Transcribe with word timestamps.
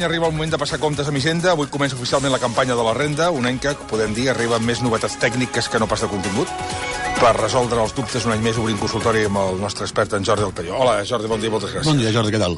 any 0.00 0.06
arriba 0.06 0.28
el 0.28 0.32
moment 0.32 0.52
de 0.54 0.58
passar 0.60 0.78
comptes 0.80 1.08
amb 1.10 1.18
Hisenda. 1.20 1.52
Avui 1.52 1.68
comença 1.68 1.96
oficialment 1.98 2.32
la 2.32 2.40
campanya 2.40 2.76
de 2.78 2.86
la 2.86 2.94
renda, 2.96 3.28
un 3.36 3.46
any 3.46 3.60
que, 3.60 3.74
podem 3.90 4.14
dir, 4.16 4.30
arriba 4.32 4.56
amb 4.56 4.66
més 4.70 4.80
novetats 4.80 5.18
tècniques 5.20 5.68
que 5.68 5.80
no 5.82 5.88
pas 5.90 6.00
de 6.00 6.08
contingut. 6.08 6.48
Per 7.20 7.36
resoldre 7.36 7.82
els 7.84 7.94
dubtes, 7.96 8.24
un 8.24 8.32
any 8.36 8.44
més 8.44 8.60
obrim 8.60 8.80
consultori 8.80 9.26
amb 9.28 9.44
el 9.44 9.60
nostre 9.60 9.84
expert, 9.84 10.16
en 10.16 10.24
Jordi 10.24 10.48
Alcalló. 10.48 10.78
Hola, 10.80 11.00
Jordi, 11.04 11.28
bon 11.28 11.40
dia, 11.40 11.52
moltes 11.52 11.74
gràcies. 11.74 11.92
Bon 11.92 12.00
dia, 12.00 12.14
Jordi, 12.16 12.32
què 12.32 12.40
tal? 12.40 12.56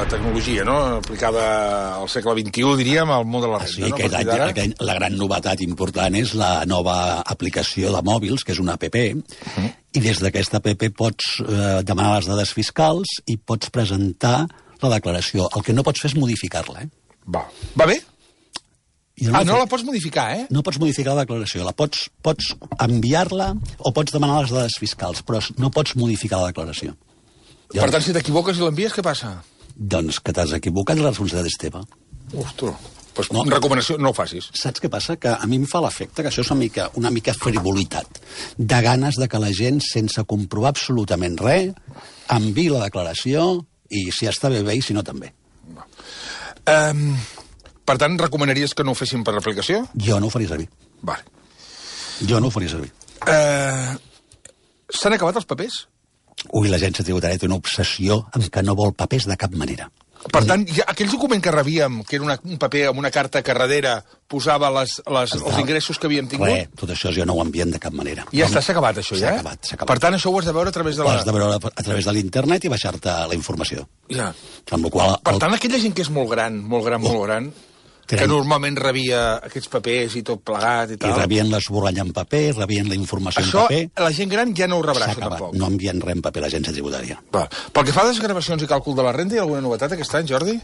La 0.00 0.08
tecnologia, 0.08 0.64
no?, 0.64 0.76
aplicada 1.00 1.44
al 1.98 2.08
segle 2.08 2.32
XXI, 2.38 2.76
diríem, 2.80 3.10
al 3.12 3.26
món 3.28 3.42
de 3.44 3.50
la 3.50 3.58
renda. 3.60 3.72
Sí, 3.74 3.82
no? 3.84 3.92
aquest 3.96 4.16
any, 4.16 4.30
aquest 4.46 4.84
la 4.86 4.96
gran 4.96 5.16
novetat 5.18 5.60
important 5.66 6.16
és 6.16 6.32
la 6.38 6.64
nova 6.68 6.94
aplicació 7.20 7.92
de 7.92 8.00
mòbils, 8.06 8.44
que 8.46 8.54
és 8.56 8.62
una 8.62 8.78
app, 8.78 8.86
i 8.96 10.00
des 10.00 10.22
d'aquesta 10.22 10.60
app 10.60 10.86
pots 10.96 11.34
eh, 11.44 11.82
demanar 11.84 12.20
les 12.20 12.30
dades 12.30 12.54
fiscals 12.56 13.18
i 13.28 13.36
pots 13.36 13.72
presentar 13.74 14.46
la 14.80 14.94
declaració. 14.94 15.50
El 15.56 15.66
que 15.66 15.76
no 15.76 15.84
pots 15.84 16.00
fer 16.00 16.12
és 16.14 16.16
modificar-la, 16.16 16.86
eh? 16.86 16.88
Va. 17.28 17.44
Va 17.76 17.90
bé? 17.90 18.00
Jo 19.20 19.34
Ah, 19.36 19.44
no 19.44 19.58
la 19.60 19.68
pots 19.68 19.84
modificar, 19.84 20.30
eh? 20.32 20.46
no 20.48 20.64
pots 20.64 20.80
modificar 20.80 21.12
la 21.12 21.26
declaració, 21.26 21.60
la 21.66 21.76
pots, 21.76 22.06
pots 22.24 22.54
enviar-la 22.80 23.52
o 23.76 23.92
pots 23.92 24.16
demanar 24.16 24.46
les 24.46 24.54
dades 24.56 24.80
fiscals, 24.80 25.20
però 25.20 25.42
no 25.60 25.68
pots 25.68 25.92
modificar 26.00 26.40
la 26.40 26.54
declaració. 26.54 26.96
Per 27.70 27.90
tant, 27.92 28.02
si 28.02 28.16
t'equivoques 28.16 28.56
i 28.56 28.64
l'envies, 28.64 28.96
què 28.96 29.04
passa? 29.04 29.36
Doncs 29.80 30.18
que 30.20 30.32
t'has 30.36 30.52
equivocat, 30.58 30.98
la 31.00 31.08
responsabilitat 31.10 31.48
és 31.48 31.58
teva. 31.62 31.80
Ostres, 32.36 32.74
pues 33.16 33.30
No. 33.32 33.42
no. 33.44 33.50
recomanació, 33.56 33.96
no 33.98 34.10
ho 34.10 34.14
facis. 34.14 34.50
Saps 34.54 34.80
què 34.82 34.90
passa? 34.92 35.16
Que 35.16 35.32
a 35.32 35.46
mi 35.48 35.56
em 35.56 35.64
fa 35.66 35.80
l'efecte 35.80 36.22
que 36.22 36.28
això 36.28 36.44
és 36.44 36.50
una 36.52 36.60
mica, 36.60 36.90
una 37.00 37.10
mica 37.10 37.32
frivolitat, 37.34 38.20
de 38.58 38.80
ganes 38.84 39.16
de 39.16 39.26
que 39.28 39.38
la 39.40 39.50
gent, 39.56 39.80
sense 39.82 40.22
comprovar 40.28 40.70
absolutament 40.74 41.38
res, 41.40 41.72
enviï 42.28 42.68
la 42.70 42.84
declaració 42.84 43.64
i 43.90 44.10
si 44.12 44.28
està 44.30 44.50
bé, 44.52 44.62
bé, 44.62 44.76
i 44.76 44.82
si 44.84 44.94
no, 44.94 45.02
també. 45.02 45.32
Um, 46.70 47.16
per 47.88 47.96
tant, 47.98 48.18
recomanaries 48.20 48.74
que 48.76 48.84
no 48.84 48.92
ho 48.92 48.98
fessin 48.98 49.24
per 49.26 49.34
aplicació? 49.34 49.86
Jo 49.96 50.20
no 50.20 50.28
ho 50.28 50.30
faria 50.30 50.48
servir. 50.52 50.68
Vale. 51.02 51.24
Jo 52.28 52.38
no 52.38 52.48
ho 52.48 52.54
faria 52.54 52.68
servir. 52.68 52.92
Uh, 53.24 53.96
S'han 54.92 55.14
acabat 55.16 55.36
els 55.40 55.46
papers? 55.48 55.86
Ui, 56.52 56.68
l'agència 56.72 57.04
tributària 57.04 57.38
té 57.38 57.46
una 57.46 57.58
obsessió 57.60 58.22
en 58.34 58.48
que 58.48 58.62
no 58.62 58.74
vol 58.74 58.94
papers 58.96 59.26
de 59.28 59.36
cap 59.36 59.52
manera. 59.54 59.90
Per 60.20 60.42
tant, 60.44 60.66
ja, 60.68 60.84
aquell 60.92 61.08
document 61.08 61.40
que 61.40 61.48
rebíem, 61.52 62.02
que 62.04 62.18
era 62.18 62.24
una, 62.26 62.34
un 62.44 62.58
paper 62.60 62.82
amb 62.90 62.98
una 63.00 63.08
carta 63.10 63.40
que 63.40 63.54
darrere 63.56 63.94
posava 64.28 64.68
les, 64.74 64.98
les, 65.08 65.32
els 65.38 65.60
ingressos 65.62 65.96
que 65.98 66.10
havíem 66.10 66.28
tingut, 66.28 66.50
Res, 66.50 66.68
tot 66.76 66.90
això 66.92 67.08
jo 67.16 67.24
no 67.24 67.38
ho 67.38 67.40
envien 67.40 67.70
de 67.72 67.80
cap 67.80 67.94
manera. 67.96 68.26
ja 68.28 68.44
està, 68.44 68.60
s'ha 68.60 68.74
acabat, 68.76 69.00
això, 69.00 69.16
ja? 69.16 69.30
S'ha 69.30 69.38
acabat, 69.40 69.64
s'ha 69.64 69.78
acabat. 69.78 69.88
Per 69.94 69.98
tant, 70.04 70.18
això 70.18 70.28
ho 70.28 70.36
has 70.38 70.44
de 70.50 70.52
veure 70.52 70.68
a 70.68 70.76
través 70.76 70.96
de 71.00 71.02
Ho 71.02 71.08
la... 71.08 71.14
has 71.16 71.24
de 71.24 71.32
veure 71.32 71.56
a 71.72 71.82
través 71.88 72.04
de 72.04 72.12
l'internet 72.12 72.64
i 72.68 72.68
baixar-te 72.68 73.08
la 73.32 73.34
informació. 73.38 73.86
Ja. 74.12 74.28
Amb 74.76 74.84
la 74.84 74.90
qual 74.92 75.16
Per 75.24 75.32
el- 75.38 75.40
tant, 75.40 75.56
aquella 75.56 75.80
gent 75.80 75.96
que 75.96 76.04
és 76.04 76.12
molt 76.12 76.28
gran, 76.36 76.60
molt 76.68 76.84
gran, 76.84 77.00
molt 77.00 77.24
gran, 77.24 77.48
que 78.18 78.28
normalment 78.30 78.76
rebia 78.80 79.22
aquests 79.46 79.70
papers 79.72 80.16
i 80.18 80.22
tot 80.26 80.42
plegat 80.46 80.94
i 80.94 80.98
I 80.98 81.00
tal... 81.00 81.16
rebien 81.18 81.50
l'esborrany 81.52 82.02
en 82.02 82.12
paper, 82.16 82.44
rebien 82.58 82.88
la 82.90 82.98
informació 82.98 83.44
Això, 83.44 83.66
en 83.68 83.90
paper... 83.90 84.04
la 84.06 84.12
gent 84.16 84.32
gran 84.32 84.54
ja 84.56 84.70
no 84.70 84.80
ho 84.80 84.86
rebrà, 84.86 85.10
això, 85.10 85.22
tampoc. 85.26 85.56
No 85.58 85.70
envien 85.70 86.00
res 86.02 86.18
en 86.18 86.24
paper 86.26 86.42
a 86.42 86.46
l'agència 86.46 86.74
tributària. 86.76 87.20
Va. 87.34 87.46
Pel 87.74 87.88
que 87.88 87.96
fa 87.96 88.06
a 88.06 88.12
desgravacions 88.12 88.64
i 88.64 88.70
càlcul 88.70 88.98
de 88.98 89.06
la 89.06 89.12
renda, 89.16 89.36
hi 89.36 89.42
ha 89.42 89.46
alguna 89.46 89.62
novetat 89.64 89.94
aquest 89.96 90.18
any, 90.18 90.30
Jordi? 90.30 90.56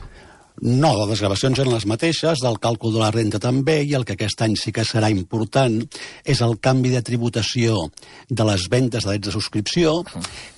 No, 0.64 0.94
les 0.96 1.10
desgravacions 1.10 1.58
eren 1.60 1.74
les 1.74 1.84
mateixes, 1.84 2.40
del 2.40 2.56
càlcul 2.64 2.94
de 2.94 3.00
la 3.02 3.10
renta 3.12 3.36
també, 3.42 3.82
i 3.84 3.92
el 3.98 4.06
que 4.08 4.14
aquest 4.16 4.40
any 4.46 4.54
sí 4.56 4.72
que 4.72 4.86
serà 4.88 5.10
important 5.12 5.82
és 6.24 6.40
el 6.40 6.56
canvi 6.64 6.94
de 6.94 7.02
tributació 7.04 7.90
de 8.30 8.48
les 8.48 8.64
ventes 8.72 9.04
de 9.04 9.10
drets 9.10 9.28
de 9.28 9.34
subscripció, 9.34 9.98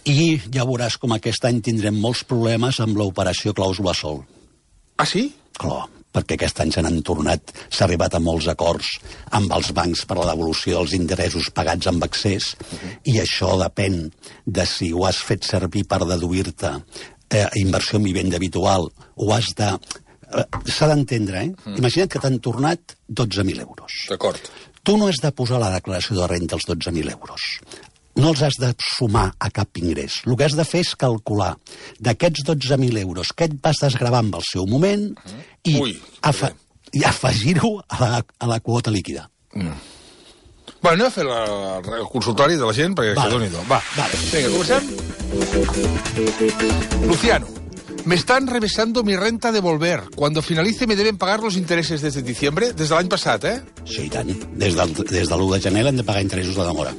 i 0.06 0.38
ja 0.54 0.68
veuràs 0.68 1.00
com 1.02 1.16
aquest 1.16 1.50
any 1.50 1.58
tindrem 1.66 1.98
molts 1.98 2.22
problemes 2.30 2.78
amb 2.84 2.96
l'operació 3.00 3.56
clàusula 3.58 3.96
sol. 3.98 4.22
Ah, 4.98 5.06
sí? 5.06 5.32
Clar, 5.58 5.88
perquè 6.18 6.36
aquest 6.36 6.64
any 6.64 6.74
se 6.74 6.82
n'han 6.84 7.00
tornat, 7.06 7.54
s'ha 7.70 7.86
arribat 7.86 8.18
a 8.18 8.22
molts 8.22 8.50
acords 8.50 8.96
amb 9.38 9.54
els 9.56 9.70
bancs 9.76 10.04
per 10.08 10.18
la 10.18 10.28
devolució 10.32 10.80
dels 10.80 10.96
interessos 10.98 11.52
pagats 11.54 11.88
amb 11.90 12.04
excés, 12.08 12.52
i 13.06 13.20
això 13.22 13.54
depèn 13.62 14.02
de 14.44 14.66
si 14.66 14.92
ho 14.92 15.06
has 15.08 15.22
fet 15.22 15.46
servir 15.46 15.86
per 15.88 16.02
deduir-te 16.04 16.74
eh, 17.30 17.46
inversió 17.62 17.98
en 17.98 18.08
vivenda 18.10 18.36
habitual, 18.40 18.90
o 19.16 19.32
has 19.34 19.54
de... 19.56 19.72
Eh, 20.28 20.44
S'ha 20.68 20.88
d'entendre, 20.90 21.44
eh? 21.46 21.76
Imagina't 21.78 22.10
que 22.12 22.20
t'han 22.20 22.40
tornat 22.44 22.98
12.000 23.08 23.62
euros. 23.64 24.02
D'acord. 24.10 24.50
Tu 24.84 24.96
no 24.96 25.08
has 25.08 25.20
de 25.20 25.30
posar 25.36 25.58
a 25.58 25.66
la 25.66 25.70
declaració 25.74 26.16
de 26.16 26.26
renta 26.30 26.56
els 26.56 26.66
12.000 26.68 27.12
euros. 27.12 27.46
No 28.18 28.32
els 28.34 28.42
has 28.42 28.56
de 28.58 28.72
sumar 28.82 29.28
a 29.38 29.50
cap 29.54 29.78
ingrés. 29.78 30.20
El 30.26 30.34
que 30.36 30.46
has 30.48 30.56
de 30.58 30.64
fer 30.66 30.80
és 30.82 30.94
calcular 30.98 31.52
d'aquests 32.02 32.42
12.000 32.48 32.98
euros 33.04 33.30
que 33.32 33.46
et 33.46 33.54
vas 33.62 33.78
desgravar 33.84 34.24
amb 34.24 34.34
el 34.40 34.46
seu 34.46 34.66
moment 34.66 35.04
i, 35.62 35.76
Ui, 35.78 35.94
afa 36.26 36.50
i 36.92 37.04
afegir-ho 37.04 37.76
a, 37.86 37.98
la, 38.00 38.22
a 38.24 38.46
la 38.50 38.58
quota 38.64 38.90
líquida. 38.90 39.28
Bueno, 39.54 40.94
anem 40.94 41.06
a 41.08 41.10
fer 41.12 41.24
la, 41.26 41.38
el 41.98 42.08
consultori 42.10 42.56
de 42.58 42.66
la 42.66 42.74
gent, 42.74 42.94
perquè 42.98 43.14
Vale. 43.16 43.34
doni 43.34 43.48
Va, 43.70 43.80
Vale. 43.96 44.14
Vinga, 44.32 44.50
comencem? 44.54 44.82
Luciano. 47.06 47.46
Me 48.04 48.14
están 48.14 48.46
revisando 48.46 49.02
mi 49.02 49.16
renta 49.16 49.52
de 49.52 49.60
volver. 49.60 50.04
Cuando 50.14 50.40
finalice 50.40 50.86
me 50.86 50.96
deben 50.96 51.18
pagar 51.18 51.40
los 51.40 51.56
intereses 51.56 52.00
desde 52.00 52.22
diciembre, 52.22 52.72
des 52.72 52.88
de 52.88 52.94
l'any 52.94 53.08
passat, 53.08 53.44
eh? 53.44 53.60
Sí, 53.84 54.06
i 54.06 54.10
tant. 54.10 54.30
Des, 54.56 54.74
del, 54.78 54.94
des 54.94 55.28
de 55.28 55.34
l'1 55.36 55.50
de 55.56 55.60
gener 55.60 55.86
hem 55.86 55.96
de 55.98 56.04
pagar 56.06 56.22
interessos 56.22 56.56
de 56.56 56.64
demora. 56.64 56.94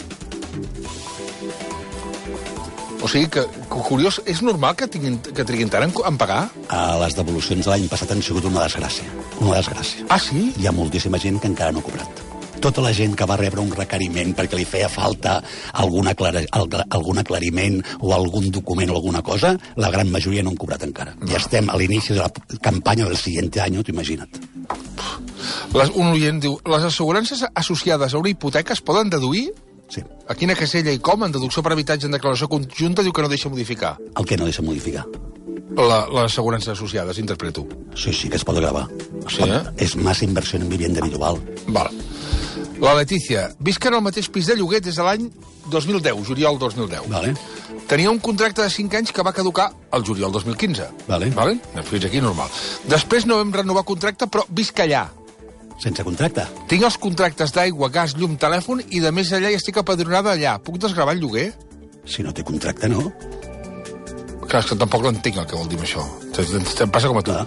O 3.02 3.08
sigui 3.08 3.30
que, 3.32 3.46
que 3.48 3.82
curiós, 3.88 4.18
és 4.28 4.42
normal 4.44 4.76
que, 4.76 4.88
tinguin, 4.92 5.20
que 5.24 5.46
triguin 5.48 5.70
tant 5.72 5.86
en, 5.88 5.94
en 6.06 6.18
pagar? 6.20 6.50
A 6.68 6.98
les 7.00 7.16
devolucions 7.16 7.64
de 7.64 7.72
l'any 7.72 7.86
passat 7.92 8.12
han 8.12 8.20
sigut 8.26 8.44
una 8.50 8.66
desgràcia. 8.66 9.06
Una 9.40 9.56
desgràcia. 9.62 10.04
Ah, 10.12 10.20
sí? 10.20 10.50
Hi 10.60 10.68
ha 10.68 10.74
moltíssima 10.76 11.18
gent 11.22 11.40
que 11.40 11.48
encara 11.48 11.72
no 11.72 11.80
ha 11.80 11.88
cobrat. 11.88 12.26
Tota 12.60 12.84
la 12.84 12.92
gent 12.92 13.14
que 13.16 13.24
va 13.24 13.38
rebre 13.40 13.62
un 13.64 13.70
requeriment 13.72 14.34
perquè 14.36 14.58
li 14.60 14.66
feia 14.68 14.90
falta 14.92 15.38
algun, 15.80 16.10
aclara, 16.12 16.42
al- 16.52 16.68
algun 16.92 17.22
aclariment 17.22 17.78
o 18.02 18.12
algun 18.12 18.50
document 18.52 18.92
o 18.92 18.98
alguna 19.00 19.22
cosa, 19.24 19.54
la 19.80 19.90
gran 19.96 20.12
majoria 20.12 20.44
no 20.44 20.52
han 20.52 20.60
cobrat 20.60 20.84
encara. 20.84 21.14
No. 21.22 21.30
Ja 21.32 21.40
estem 21.40 21.72
a 21.72 21.78
l'inici 21.80 22.12
de 22.18 22.20
la 22.20 22.28
campanya 22.60 23.08
del 23.08 23.16
siguiente 23.16 23.62
any, 23.64 23.80
t'ho 23.80 23.96
imagina't. 23.96 24.42
Les, 25.72 25.90
un 25.96 26.12
oient 26.12 26.44
diu, 26.44 26.60
les 26.68 26.84
assegurances 26.92 27.46
associades 27.56 28.14
a 28.14 28.20
una 28.20 28.30
hipoteca 28.36 28.76
es 28.76 28.82
poden 28.84 29.10
deduir? 29.10 29.54
Sí. 29.90 30.04
A 30.30 30.36
quina 30.38 30.56
casella 30.56 30.94
i 30.94 31.02
com? 31.02 31.24
En 31.26 31.34
deducció 31.34 31.64
per 31.66 31.74
habitatge 31.74 32.08
en 32.08 32.16
declaració 32.16 32.50
conjunta 32.52 33.04
diu 33.06 33.14
que 33.16 33.26
no 33.26 33.32
deixa 33.32 33.50
modificar. 33.50 33.98
El 34.16 34.26
que 34.26 34.38
no 34.38 34.46
deixa 34.46 34.66
modificar. 34.66 35.06
La, 35.76 36.06
les 36.10 36.24
assegurances 36.32 36.74
associades, 36.74 37.20
interpreto. 37.22 37.68
Sí, 37.96 38.14
sí 38.14 38.30
que 38.30 38.38
es 38.38 38.46
pot 38.46 38.58
gravar. 38.58 38.88
Es 39.26 39.36
Sí, 39.36 39.44
pot, 39.44 39.54
eh? 39.54 39.62
És 39.86 39.96
massa 39.96 40.26
inversió 40.26 40.60
en 40.60 40.70
vivenda 40.70 41.02
habitual. 41.02 41.38
Val. 41.68 41.90
La 42.80 42.94
Letícia. 42.96 43.50
Visc 43.60 43.86
en 43.86 43.98
el 43.98 44.04
mateix 44.06 44.30
pis 44.32 44.48
de 44.48 44.56
lloguer 44.56 44.80
des 44.82 44.96
de 44.96 45.04
l'any 45.04 45.30
2010, 45.70 46.24
juliol 46.28 46.60
2010. 46.60 47.10
Vale? 47.12 47.34
Tenia 47.90 48.12
un 48.12 48.20
contracte 48.24 48.62
de 48.62 48.70
5 48.70 48.98
anys 48.98 49.12
que 49.12 49.24
va 49.26 49.34
caducar 49.34 49.72
el 49.94 50.04
juliol 50.06 50.32
2015. 50.32 50.90
Vale. 51.08 51.30
vale? 51.36 51.58
Fins 51.90 52.06
aquí 52.06 52.22
normal. 52.22 52.50
Després 52.88 53.26
no 53.26 53.40
vam 53.42 53.54
renovar 53.54 53.84
contracte, 53.84 54.30
però 54.30 54.46
visc 54.50 54.80
allà. 54.80 55.08
Sense 55.80 56.04
contracte. 56.04 56.44
Tinc 56.68 56.84
els 56.84 56.98
contractes 57.00 57.54
d'aigua, 57.56 57.88
gas, 57.94 58.16
llum, 58.20 58.36
telèfon 58.38 58.82
i 58.90 59.00
de 59.00 59.12
més 59.16 59.32
allà 59.34 59.52
i 59.54 59.56
estic 59.56 59.78
apadronada 59.80 60.34
allà. 60.36 60.58
Puc 60.60 60.78
desgravar 60.84 61.16
el 61.16 61.22
lloguer? 61.24 61.54
Si 62.06 62.24
no 62.26 62.34
té 62.36 62.44
contracte, 62.44 62.90
no. 62.92 63.12
Clar, 64.50 64.64
que 64.66 64.76
tampoc 64.82 65.04
l'entenc 65.06 65.36
el 65.38 65.46
que 65.46 65.56
vol 65.56 65.68
dir 65.70 65.78
això. 65.86 66.02
Em 66.40 66.90
passa 66.92 67.08
com 67.12 67.20
a 67.20 67.22
tu. 67.22 67.32
Clar. 67.36 67.46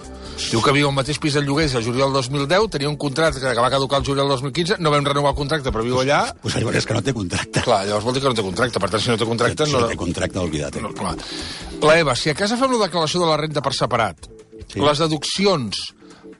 Diu 0.49 0.61
que 0.65 0.71
viu 0.73 0.87
al 0.87 0.95
mateix 0.95 1.19
pis 1.21 1.35
del 1.37 1.43
lloguer 1.45 1.65
des 1.67 1.73
del 1.75 1.83
juliol 1.85 2.13
2010, 2.15 2.69
tenia 2.73 2.89
un 2.89 2.95
contracte 2.97 3.41
que 3.43 3.53
va 3.61 3.69
caducar 3.69 3.99
el 3.99 4.05
juliol 4.07 4.31
2015, 4.31 4.77
no 4.81 4.89
vam 4.93 5.05
renovar 5.05 5.33
el 5.33 5.37
contracte, 5.37 5.69
però 5.69 5.83
viu 5.85 5.99
allà. 6.01 6.21
Pues 6.41 6.55
llavors 6.55 6.79
és 6.79 6.87
que 6.89 6.95
no 6.95 7.03
té 7.05 7.13
contracte. 7.13 7.61
Clar, 7.61 7.81
llavors 7.89 8.07
vol 8.07 8.15
dir 8.15 8.23
que 8.23 8.31
no 8.31 8.37
té 8.39 8.45
contracte. 8.47 8.79
Per 8.81 8.89
tant, 8.89 9.03
si 9.03 9.11
no 9.11 9.17
té 9.19 9.27
contracte... 9.29 9.67
si 9.67 9.75
No, 9.75 9.83
no 9.83 9.91
té 9.91 9.99
contracte, 9.99 10.39
oblida't. 10.39 10.79
no, 10.81 10.93
clar. 10.95 11.13
La 11.83 11.97
Eva, 11.99 12.15
si 12.15 12.31
a 12.31 12.37
casa 12.39 12.57
fem 12.57 12.71
la 12.71 12.85
declaració 12.87 13.21
de 13.21 13.27
la 13.29 13.37
renta 13.37 13.61
per 13.61 13.75
separat, 13.77 14.29
Sí. 14.71 14.79
les 14.79 14.97
deduccions 15.03 15.75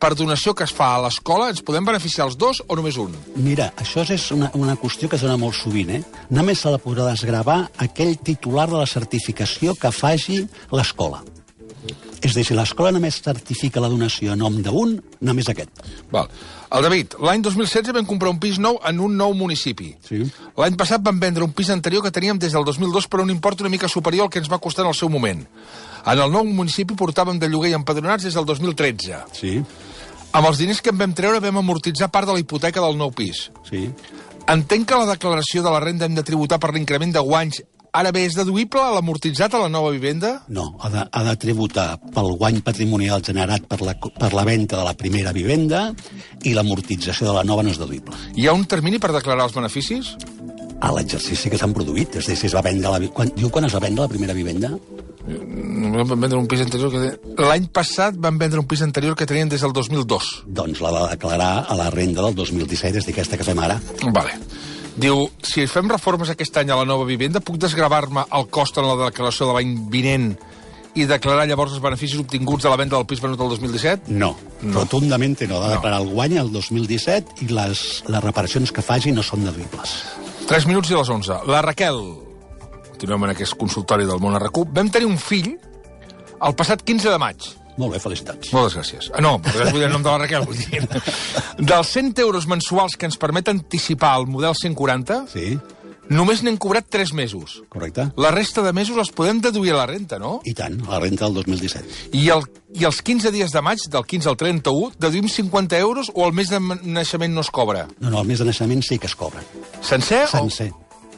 per 0.03 0.17
donació 0.19 0.51
que 0.51 0.65
es 0.67 0.73
fa 0.75 0.89
a 0.97 1.01
l'escola, 1.05 1.45
ens 1.53 1.61
podem 1.63 1.85
beneficiar 1.87 2.25
els 2.27 2.35
dos 2.35 2.59
o 2.67 2.75
només 2.75 2.97
un? 2.99 3.13
Mira, 3.39 3.69
això 3.79 4.03
és 4.03 4.25
una, 4.35 4.49
una 4.59 4.75
qüestió 4.75 5.07
que 5.07 5.15
es 5.15 5.23
dona 5.23 5.37
molt 5.39 5.55
sovint, 5.55 5.93
eh? 5.95 6.01
Només 6.35 6.59
se 6.59 6.73
la 6.73 6.79
podrà 6.81 7.05
desgravar 7.07 7.69
aquell 7.85 8.17
titular 8.19 8.67
de 8.67 8.81
la 8.81 8.89
certificació 8.89 9.77
que 9.79 9.93
faci 9.95 10.41
l'escola. 10.75 11.21
És 12.19 12.33
a 12.33 12.35
dir, 12.35 12.43
si 12.47 12.55
l'escola 12.55 12.91
només 12.95 13.21
certifica 13.23 13.79
la 13.83 13.89
donació 13.91 14.33
a 14.33 14.35
nom 14.39 14.59
d'un, 14.63 14.97
només 15.23 15.47
aquest. 15.51 15.81
Val. 16.11 16.27
El 16.73 16.83
David, 16.83 17.15
l'any 17.23 17.43
2016 17.45 17.95
vam 17.95 18.07
comprar 18.09 18.31
un 18.33 18.39
pis 18.43 18.59
nou 18.59 18.81
en 18.83 18.99
un 19.07 19.15
nou 19.19 19.35
municipi. 19.37 19.93
Sí. 20.03 20.19
L'any 20.59 20.75
passat 20.79 21.03
vam 21.03 21.19
vendre 21.21 21.47
un 21.47 21.55
pis 21.55 21.71
anterior 21.71 22.03
que 22.03 22.11
teníem 22.11 22.39
des 22.43 22.55
del 22.55 22.67
2002 22.67 23.07
per 23.07 23.23
un 23.23 23.31
import 23.31 23.63
una 23.63 23.71
mica 23.71 23.91
superior 23.91 24.27
al 24.27 24.31
que 24.33 24.43
ens 24.43 24.51
va 24.51 24.59
costar 24.59 24.83
en 24.83 24.91
el 24.91 24.99
seu 24.99 25.11
moment. 25.11 25.43
En 26.03 26.19
el 26.19 26.31
nou 26.31 26.43
municipi 26.43 26.95
portàvem 26.99 27.39
de 27.39 27.47
lloguer 27.47 27.71
i 27.71 27.79
empadronats 27.79 28.27
des 28.27 28.35
del 28.35 28.47
2013. 28.47 29.23
Sí, 29.35 29.57
Amb 30.33 30.49
els 30.49 30.57
diners 30.57 30.81
que 30.81 30.89
en 30.93 30.97
vam 30.97 31.13
treure 31.13 31.41
vam 31.43 31.61
amortitzar 31.61 32.09
part 32.11 32.27
de 32.27 32.33
la 32.33 32.41
hipoteca 32.41 32.81
del 32.81 32.97
nou 32.97 33.11
pis. 33.11 33.49
sí. 33.69 33.89
Entenc 34.43 34.89
que 34.89 34.97
la 34.99 35.07
declaració 35.07 35.61
de 35.63 35.71
la 35.71 35.79
renda 35.79 36.03
hem 36.03 36.17
de 36.17 36.23
tributar 36.27 36.57
per 36.59 36.73
l'increment 36.75 37.13
de 37.15 37.21
guanys 37.23 37.61
Ara 37.93 38.09
bé, 38.09 38.23
és 38.25 38.33
deduïble 38.33 38.81
l'amortitzat 38.95 39.53
a 39.53 39.59
la 39.61 39.67
nova 39.69 39.91
vivenda? 39.93 40.31
No, 40.49 40.63
ha 40.81 40.89
de, 40.89 41.03
ha 41.05 41.21
de 41.27 41.33
tributar 41.37 41.99
pel 42.15 42.31
guany 42.41 42.57
patrimonial 42.65 43.21
generat 43.21 43.67
per 43.69 43.77
la, 43.85 43.93
per 43.93 44.31
la 44.33 44.45
venda 44.47 44.79
de 44.79 44.85
la 44.87 44.95
primera 44.97 45.29
vivenda 45.35 45.83
i 46.41 46.55
l'amortització 46.57 47.27
de 47.29 47.35
la 47.37 47.43
nova 47.45 47.61
no 47.61 47.69
és 47.69 47.77
deduïble. 47.77 48.17
Hi 48.33 48.49
ha 48.49 48.55
un 48.57 48.65
termini 48.65 48.97
per 48.97 49.11
declarar 49.13 49.45
els 49.45 49.53
beneficis? 49.53 50.15
A 50.81 50.89
l'exercici 50.95 51.53
que 51.53 51.61
s'han 51.61 51.77
produït, 51.77 52.17
és 52.17 52.25
a 52.25 52.33
dir, 52.33 52.39
si 52.41 52.49
es 52.49 52.57
va 52.57 52.65
vendre 52.65 52.95
la, 52.95 53.13
quan, 53.13 53.29
diu 53.37 53.53
quan 53.53 53.69
es 53.69 53.77
va 53.77 53.85
vendre 53.85 54.07
la 54.07 54.11
primera 54.15 54.33
vivenda? 54.33 54.73
Van 55.93 56.19
vendre 56.19 56.37
un 56.39 56.47
pis 56.49 56.61
anterior 56.63 56.89
que... 56.91 57.01
L'any 57.43 57.67
passat 57.73 58.15
van 58.17 58.37
vendre 58.41 58.59
un 58.59 58.67
pis 58.69 58.81
anterior 58.81 59.15
que 59.15 59.27
tenien 59.29 59.49
des 59.51 59.61
del 59.61 59.73
2002. 59.75 60.29
Doncs 60.47 60.81
l'ha 60.81 60.91
de 60.95 61.03
declarar 61.13 61.65
a 61.69 61.75
la 61.77 61.89
renda 61.93 62.23
del 62.25 62.35
2017, 62.35 62.97
és 62.97 63.05
dir, 63.05 63.13
aquesta 63.13 63.37
que 63.37 63.45
fem 63.47 63.59
ara. 63.61 63.79
Vale. 64.15 64.33
Diu, 64.97 65.23
si 65.41 65.65
fem 65.69 65.87
reformes 65.89 66.29
aquest 66.29 66.57
any 66.61 66.69
a 66.69 66.75
la 66.77 66.85
nova 66.85 67.05
vivenda, 67.09 67.39
puc 67.41 67.57
desgravar-me 67.61 68.25
el 68.37 68.47
cost 68.53 68.77
en 68.77 68.85
la 68.89 68.97
declaració 69.07 69.47
de 69.49 69.55
l'any 69.57 69.71
vinent 69.89 70.33
i 70.93 71.07
declarar 71.09 71.47
llavors 71.49 71.73
els 71.73 71.81
beneficis 71.81 72.19
obtinguts 72.21 72.61
de 72.67 72.69
la 72.69 72.77
venda 72.77 72.95
del 72.99 73.07
pis 73.09 73.21
venut 73.23 73.41
el 73.41 73.49
2017? 73.55 74.11
No, 74.13 74.35
No. 74.61 74.79
rotundament 74.83 75.39
no. 75.49 75.57
Ha 75.57 75.69
de 75.69 75.73
No. 75.73 75.75
declarar 75.79 76.01
el 76.01 76.09
guany 76.13 76.37
el 76.37 76.51
2017 76.53 77.41
i 77.41 77.47
les, 77.49 78.03
les 78.07 78.23
reparacions 78.23 78.71
que 78.71 78.81
faci 78.85 79.11
no 79.11 79.23
són 79.25 79.43
deduïbles. 79.45 79.95
3 80.47 80.67
minuts 80.69 80.91
i 80.91 80.93
les 80.93 81.09
11. 81.09 81.39
La 81.49 81.61
Raquel, 81.65 81.97
continuem 82.91 83.23
en 83.25 83.33
aquest 83.33 83.55
consultori 83.57 84.05
del 84.05 84.19
món 84.21 84.37
RQ, 84.37 84.67
vam 84.71 84.89
tenir 84.93 85.07
un 85.09 85.17
fill 85.17 85.55
el 86.43 86.55
passat 86.55 86.81
15 86.83 87.09
de 87.09 87.17
maig. 87.21 87.49
Molt 87.77 87.95
bé, 87.95 87.99
felicitats. 87.99 88.51
Moltes 88.53 88.75
gràcies. 88.77 89.07
Ah, 89.17 89.21
no, 89.25 89.39
perquè 89.41 89.71
vull 89.71 89.79
dir 89.81 89.87
el 89.87 89.93
nom 89.95 90.03
de 90.05 90.11
la 90.11 90.19
Raquel. 90.21 90.43
Vull 90.45 90.59
dir. 90.59 90.83
Dels 91.57 91.87
100 91.89 92.19
euros 92.21 92.45
mensuals 92.47 92.93
que 92.97 93.07
ens 93.09 93.17
permet 93.17 93.49
anticipar 93.49 94.19
el 94.19 94.27
model 94.29 94.53
140, 94.53 95.23
Sí, 95.31 95.55
només 96.13 96.43
n'hem 96.45 96.59
cobrat 96.61 96.85
3 96.93 97.13
mesos. 97.17 97.63
correcte. 97.73 98.05
La 98.21 98.29
resta 98.29 98.61
de 98.61 98.73
mesos 98.77 98.95
els 99.01 99.09
podem 99.09 99.41
deduir 99.41 99.71
a 99.73 99.77
la 99.79 99.87
renta, 99.89 100.19
no? 100.19 100.35
I 100.45 100.53
tant, 100.53 100.77
a 100.85 100.91
la 100.91 100.99
renta 100.99 101.25
del 101.25 101.33
2017. 101.41 102.11
I, 102.19 102.27
el, 102.29 102.43
I 102.77 102.85
els 102.85 103.01
15 103.01 103.31
dies 103.33 103.51
de 103.51 103.61
maig, 103.65 103.79
del 103.89 104.05
15 104.05 104.29
al 104.29 104.37
31, 104.37 104.93
deduïm 104.99 105.27
50 105.27 105.79
euros 105.79 106.11
o 106.13 106.27
el 106.27 106.33
mes 106.37 106.49
de 106.53 106.59
naixement 106.59 107.33
no 107.33 107.41
es 107.41 107.49
cobra? 107.49 107.87
No, 107.99 108.11
no, 108.11 108.21
el 108.21 108.27
mes 108.27 108.37
de 108.37 108.45
naixement 108.51 108.83
sí 108.85 108.99
que 108.99 109.07
es 109.09 109.15
cobra. 109.15 109.41
Sencer? 109.81 110.27
Sencer, 110.27 110.69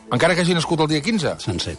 O, 0.07 0.15
encara 0.15 0.35
que 0.35 0.41
hagi 0.45 0.53
nascut 0.53 0.79
el 0.79 0.87
dia 0.87 1.01
15? 1.01 1.35
sencer. 1.43 1.75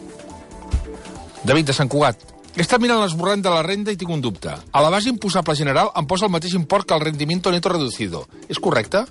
David, 1.45 1.65
de 1.67 1.73
Sant 1.73 1.89
Cugat. 1.89 2.19
He 2.57 2.65
estat 2.65 2.81
mirant 2.81 3.03
l'esborrany 3.03 3.43
de 3.45 3.51
la 3.53 3.61
renda 3.61 3.93
i 3.93 3.99
tinc 4.01 4.09
un 4.15 4.23
dubte. 4.25 4.49
A 4.49 4.81
la 4.81 4.89
base 4.89 5.11
imposable 5.13 5.53
general 5.59 5.91
em 6.01 6.07
posa 6.09 6.25
el 6.25 6.33
mateix 6.33 6.55
import 6.57 6.89
que 6.89 6.97
el 6.97 7.03
rendimiento 7.05 7.51
neto 7.53 7.69
reducido. 7.69 8.23
És 8.49 8.57
correcte? 8.57 9.03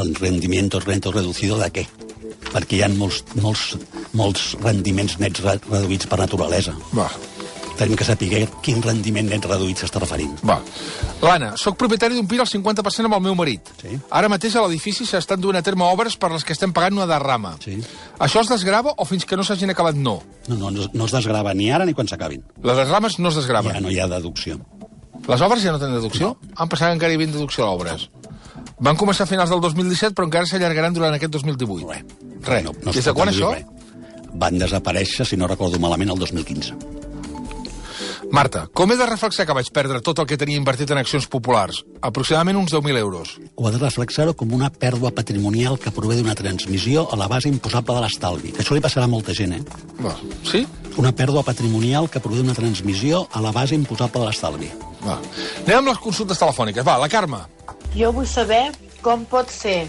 El 0.00 0.14
rendimiento 0.14 0.80
rento 0.80 1.12
reducido 1.12 1.58
de 1.60 1.68
què? 1.74 1.84
Perquè 2.54 2.78
hi 2.78 2.82
ha 2.86 2.88
molts, 2.88 3.20
molts, 3.36 3.66
molts 4.16 4.54
rendiments 4.64 5.18
nets 5.20 5.44
re 5.44 5.58
reduïts 5.66 6.08
per 6.08 6.22
naturalesa. 6.22 6.72
Va, 6.96 7.10
Tenim 7.80 7.96
que 7.96 8.04
saber 8.04 8.42
quin 8.60 8.82
rendiment 8.84 9.24
net 9.30 9.46
reduït 9.48 9.78
s'està 9.80 10.02
referint. 10.02 10.34
va. 10.44 10.58
L'Anna, 11.24 11.54
sóc 11.56 11.78
propietari 11.80 12.14
d'un 12.18 12.26
pis 12.28 12.40
al 12.42 12.48
50% 12.50 13.08
amb 13.08 13.16
el 13.16 13.22
meu 13.24 13.34
marit. 13.38 13.70
Sí. 13.80 13.96
Ara 14.10 14.28
mateix 14.28 14.56
a 14.56 14.66
l'edifici 14.66 15.06
s'estan 15.08 15.40
duent 15.40 15.56
a 15.56 15.62
terme 15.64 15.84
obres 15.88 16.18
per 16.20 16.30
les 16.32 16.44
que 16.44 16.52
estem 16.52 16.74
pagant 16.76 16.92
una 16.98 17.06
derrama. 17.08 17.54
Sí. 17.64 17.78
Això 18.18 18.42
es 18.44 18.52
desgrava 18.52 18.92
o 18.96 19.04
fins 19.08 19.24
que 19.24 19.36
no 19.36 19.44
s'hagin 19.44 19.72
acabat 19.72 19.96
no? 19.96 20.18
No, 20.48 20.56
no, 20.56 20.70
no, 20.70 20.90
no 20.92 21.08
es 21.08 21.12
desgrava 21.16 21.54
ni 21.56 21.70
ara 21.72 21.86
ni 21.88 21.94
quan 21.96 22.08
s'acabin. 22.08 22.44
Les 22.62 22.76
derrames 22.76 23.18
no 23.18 23.32
es 23.32 23.40
desgraven. 23.40 23.72
Ja 23.72 23.80
no 23.80 23.90
hi 23.90 23.98
ha 23.98 24.08
deducció. 24.12 24.60
Les 25.26 25.40
obres 25.40 25.62
ja 25.64 25.72
no 25.72 25.78
tenen 25.80 25.96
deducció? 25.96 26.34
Han 26.56 26.68
passat 26.68 26.92
encara 26.92 27.12
hi 27.12 27.16
havia 27.16 27.32
deducció 27.32 27.64
a 27.64 27.72
obres. 27.72 28.10
Van 28.80 28.96
començar 28.96 29.24
a 29.24 29.28
finals 29.28 29.48
del 29.52 29.60
2017, 29.60 30.14
però 30.16 30.28
encara 30.28 30.44
s'allargaran 30.48 30.92
durant 30.96 31.16
aquest 31.16 31.32
2018. 31.32 31.88
Res. 31.88 32.04
Res. 32.44 32.64
No, 32.64 32.72
no 32.84 32.90
es 32.90 32.96
Des 33.00 33.04
de 33.08 33.12
quan 33.16 33.28
això? 33.32 33.52
res. 33.54 33.64
Van 34.32 34.56
desaparèixer, 34.60 35.24
si 35.26 35.36
no 35.36 35.48
recordo 35.48 35.78
malament, 35.82 36.10
el 36.12 36.18
2015. 36.18 36.74
Marta, 38.30 38.68
com 38.72 38.92
he 38.92 38.96
de 38.96 39.06
reflexar 39.08 39.42
que 39.42 39.54
vaig 39.56 39.68
perdre 39.74 39.98
tot 40.06 40.20
el 40.22 40.26
que 40.30 40.36
tenia 40.38 40.58
invertit 40.60 40.92
en 40.94 41.00
accions 41.00 41.26
populars? 41.26 41.80
Aproximadament 42.06 42.60
uns 42.60 42.70
10.000 42.70 43.00
euros. 43.00 43.32
O 43.58 43.66
ha 43.66 43.72
de 43.74 43.80
reflexar-ho 43.82 44.36
com 44.38 44.52
una 44.54 44.68
pèrdua 44.70 45.10
patrimonial 45.10 45.80
que 45.82 45.90
prové 45.90 46.14
d'una 46.20 46.36
transmissió 46.38 47.08
a 47.10 47.18
la 47.18 47.26
base 47.26 47.50
imposable 47.50 47.96
de 47.96 48.04
l'estalvi. 48.04 48.52
Això 48.54 48.76
li 48.78 48.84
passarà 48.84 49.08
a 49.08 49.10
molta 49.10 49.34
gent, 49.34 49.56
eh? 49.58 49.62
Va. 49.98 50.14
Sí? 50.46 50.62
Una 51.02 51.10
pèrdua 51.10 51.42
patrimonial 51.42 52.06
que 52.06 52.22
prové 52.22 52.44
d'una 52.44 52.54
transmissió 52.54 53.24
a 53.32 53.42
la 53.42 53.50
base 53.50 53.74
imposable 53.74 54.22
de 54.22 54.30
l'estalvi. 54.30 54.70
Va. 55.02 55.18
Anem 55.64 55.80
amb 55.80 55.90
les 55.90 55.98
consultes 55.98 56.38
telefòniques. 56.38 56.86
Va, 56.86 57.00
la 57.02 57.10
Carme. 57.10 57.42
Jo 57.98 58.14
vull 58.14 58.30
saber 58.30 58.68
com 59.02 59.26
pot 59.26 59.50
ser 59.50 59.88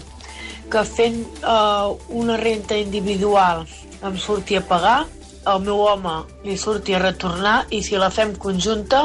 que 0.72 0.82
fent 0.88 1.22
uh, 1.46 1.94
una 2.10 2.42
renta 2.42 2.74
individual 2.74 3.68
em 4.02 4.18
surti 4.18 4.58
a 4.58 4.66
pagar, 4.66 5.04
al 5.44 5.62
meu 5.64 5.82
home 5.86 6.16
li 6.44 6.56
surti 6.58 6.94
a 6.94 7.02
retornar 7.02 7.56
i 7.70 7.82
si 7.82 7.98
la 7.98 8.10
fem 8.10 8.34
conjunta 8.38 9.04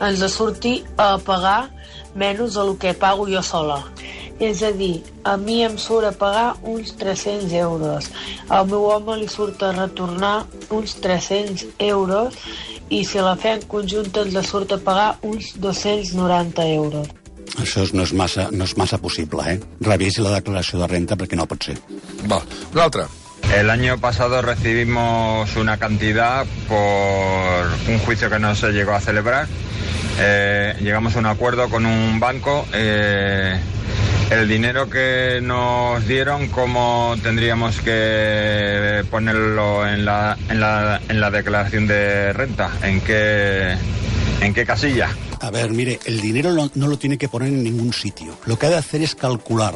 ens 0.00 0.24
surti 0.34 0.80
a 0.96 1.16
pagar 1.18 1.70
menys 2.14 2.58
del 2.58 2.76
que 2.78 2.94
pago 2.94 3.26
jo 3.28 3.42
sola. 3.42 3.82
És 4.42 4.62
a 4.66 4.72
dir, 4.74 5.02
a 5.24 5.36
mi 5.36 5.60
em 5.62 5.76
surt 5.78 6.08
a 6.08 6.12
pagar 6.18 6.56
uns 6.66 6.96
300 6.98 7.52
euros, 7.60 8.10
al 8.48 8.66
meu 8.66 8.88
home 8.90 9.20
li 9.20 9.28
surt 9.30 9.62
a 9.62 9.70
retornar 9.76 10.46
uns 10.70 10.96
300 11.04 11.66
euros 11.78 12.34
i 12.90 13.04
si 13.06 13.22
la 13.22 13.36
fem 13.38 13.62
conjunta 13.70 14.26
ens 14.26 14.50
surt 14.50 14.74
a 14.74 14.80
pagar 14.82 15.10
uns 15.22 15.54
290 15.62 16.66
euros. 16.74 17.08
Això 17.60 17.84
no 17.92 18.06
és 18.06 18.12
massa, 18.16 18.48
no 18.50 18.64
és 18.64 18.76
massa 18.80 18.98
possible, 18.98 19.44
eh? 19.44 19.58
Revisi 19.84 20.24
la 20.24 20.38
declaració 20.38 20.80
de 20.80 20.88
renta 20.88 21.18
perquè 21.20 21.36
no 21.36 21.46
pot 21.46 21.68
ser. 21.68 21.76
Va. 22.24 22.40
Una 22.72 22.88
altra. 22.88 23.08
El 23.52 23.68
año 23.70 23.98
pasado 23.98 24.40
recibimos 24.42 25.56
una 25.56 25.76
cantidad 25.76 26.46
por 26.68 27.66
un 27.88 27.98
juicio 27.98 28.30
que 28.30 28.38
no 28.38 28.54
se 28.56 28.72
llegó 28.72 28.92
a 28.92 29.00
celebrar. 29.00 29.46
Eh, 30.18 30.74
llegamos 30.80 31.16
a 31.16 31.18
un 31.18 31.26
acuerdo 31.26 31.68
con 31.68 31.84
un 31.86 32.18
banco. 32.18 32.66
eh, 32.72 33.60
el 34.30 34.48
dinero 34.48 34.88
que 34.88 35.40
nos 35.42 36.06
dieron, 36.06 36.48
¿cómo 36.48 37.14
tendríamos 37.22 37.78
que 37.82 39.04
ponerlo 39.10 39.86
en 39.86 40.06
la, 40.06 40.38
en 40.48 40.58
la, 40.58 41.02
en 41.06 41.20
la 41.20 41.30
declaración 41.30 41.86
de 41.86 42.32
renta? 42.32 42.70
¿En 42.82 43.02
qué, 43.02 43.76
en 44.40 44.54
qué 44.54 44.64
casilla? 44.64 45.10
A 45.40 45.50
ver, 45.50 45.72
mire, 45.72 45.98
el 46.06 46.22
dinero 46.22 46.52
no, 46.52 46.70
no 46.74 46.86
lo 46.86 46.96
tiene 46.96 47.18
que 47.18 47.28
poner 47.28 47.48
en 47.48 47.62
ningún 47.62 47.92
sitio. 47.92 48.34
Lo 48.46 48.58
que 48.58 48.66
ha 48.66 48.70
de 48.70 48.76
hacer 48.76 49.02
es 49.02 49.14
calcular 49.14 49.74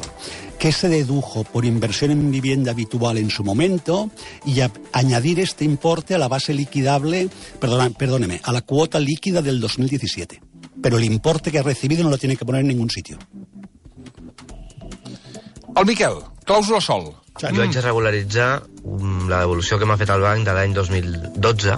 qué 0.59 0.73
se 0.73 0.89
dedujo 0.89 1.45
por 1.45 1.65
inversión 1.65 2.11
en 2.11 2.31
vivienda 2.31 2.73
habitual 2.73 3.19
en 3.19 3.31
su 3.31 3.45
momento 3.45 4.11
y 4.45 4.61
a- 4.61 4.71
añadir 4.93 5.41
este 5.41 5.65
importe 5.65 6.15
a 6.15 6.19
la 6.19 6.29
base 6.29 6.55
liquidable, 6.55 7.29
perdona, 7.61 7.91
perdóneme, 7.91 8.41
a 8.43 8.53
la 8.53 8.63
cuota 8.63 8.99
líquida 8.99 9.43
del 9.43 9.61
2017. 9.61 10.41
Pero 10.83 10.99
el 10.99 11.05
importe 11.05 11.51
que 11.51 11.59
ha 11.59 11.63
recibido 11.63 12.05
no 12.05 12.11
lo 12.11 12.19
tiene 12.19 12.37
que 12.37 12.45
poner 12.45 12.61
en 12.63 12.69
ningún 12.69 12.91
sitio. 12.91 13.19
El 15.77 15.85
Miquel, 15.85 16.21
clàusula 16.49 16.81
sol. 16.81 17.11
Jo 17.37 17.49
haig 17.61 17.75
de 17.75 17.83
regularitzar 17.85 18.63
um, 18.83 19.27
la 19.29 19.43
devolució 19.43 19.77
que 19.79 19.85
m'ha 19.85 19.99
fet 20.01 20.09
el 20.15 20.23
banc 20.25 20.47
de 20.47 20.55
l'any 20.57 20.73
2012 20.73 21.75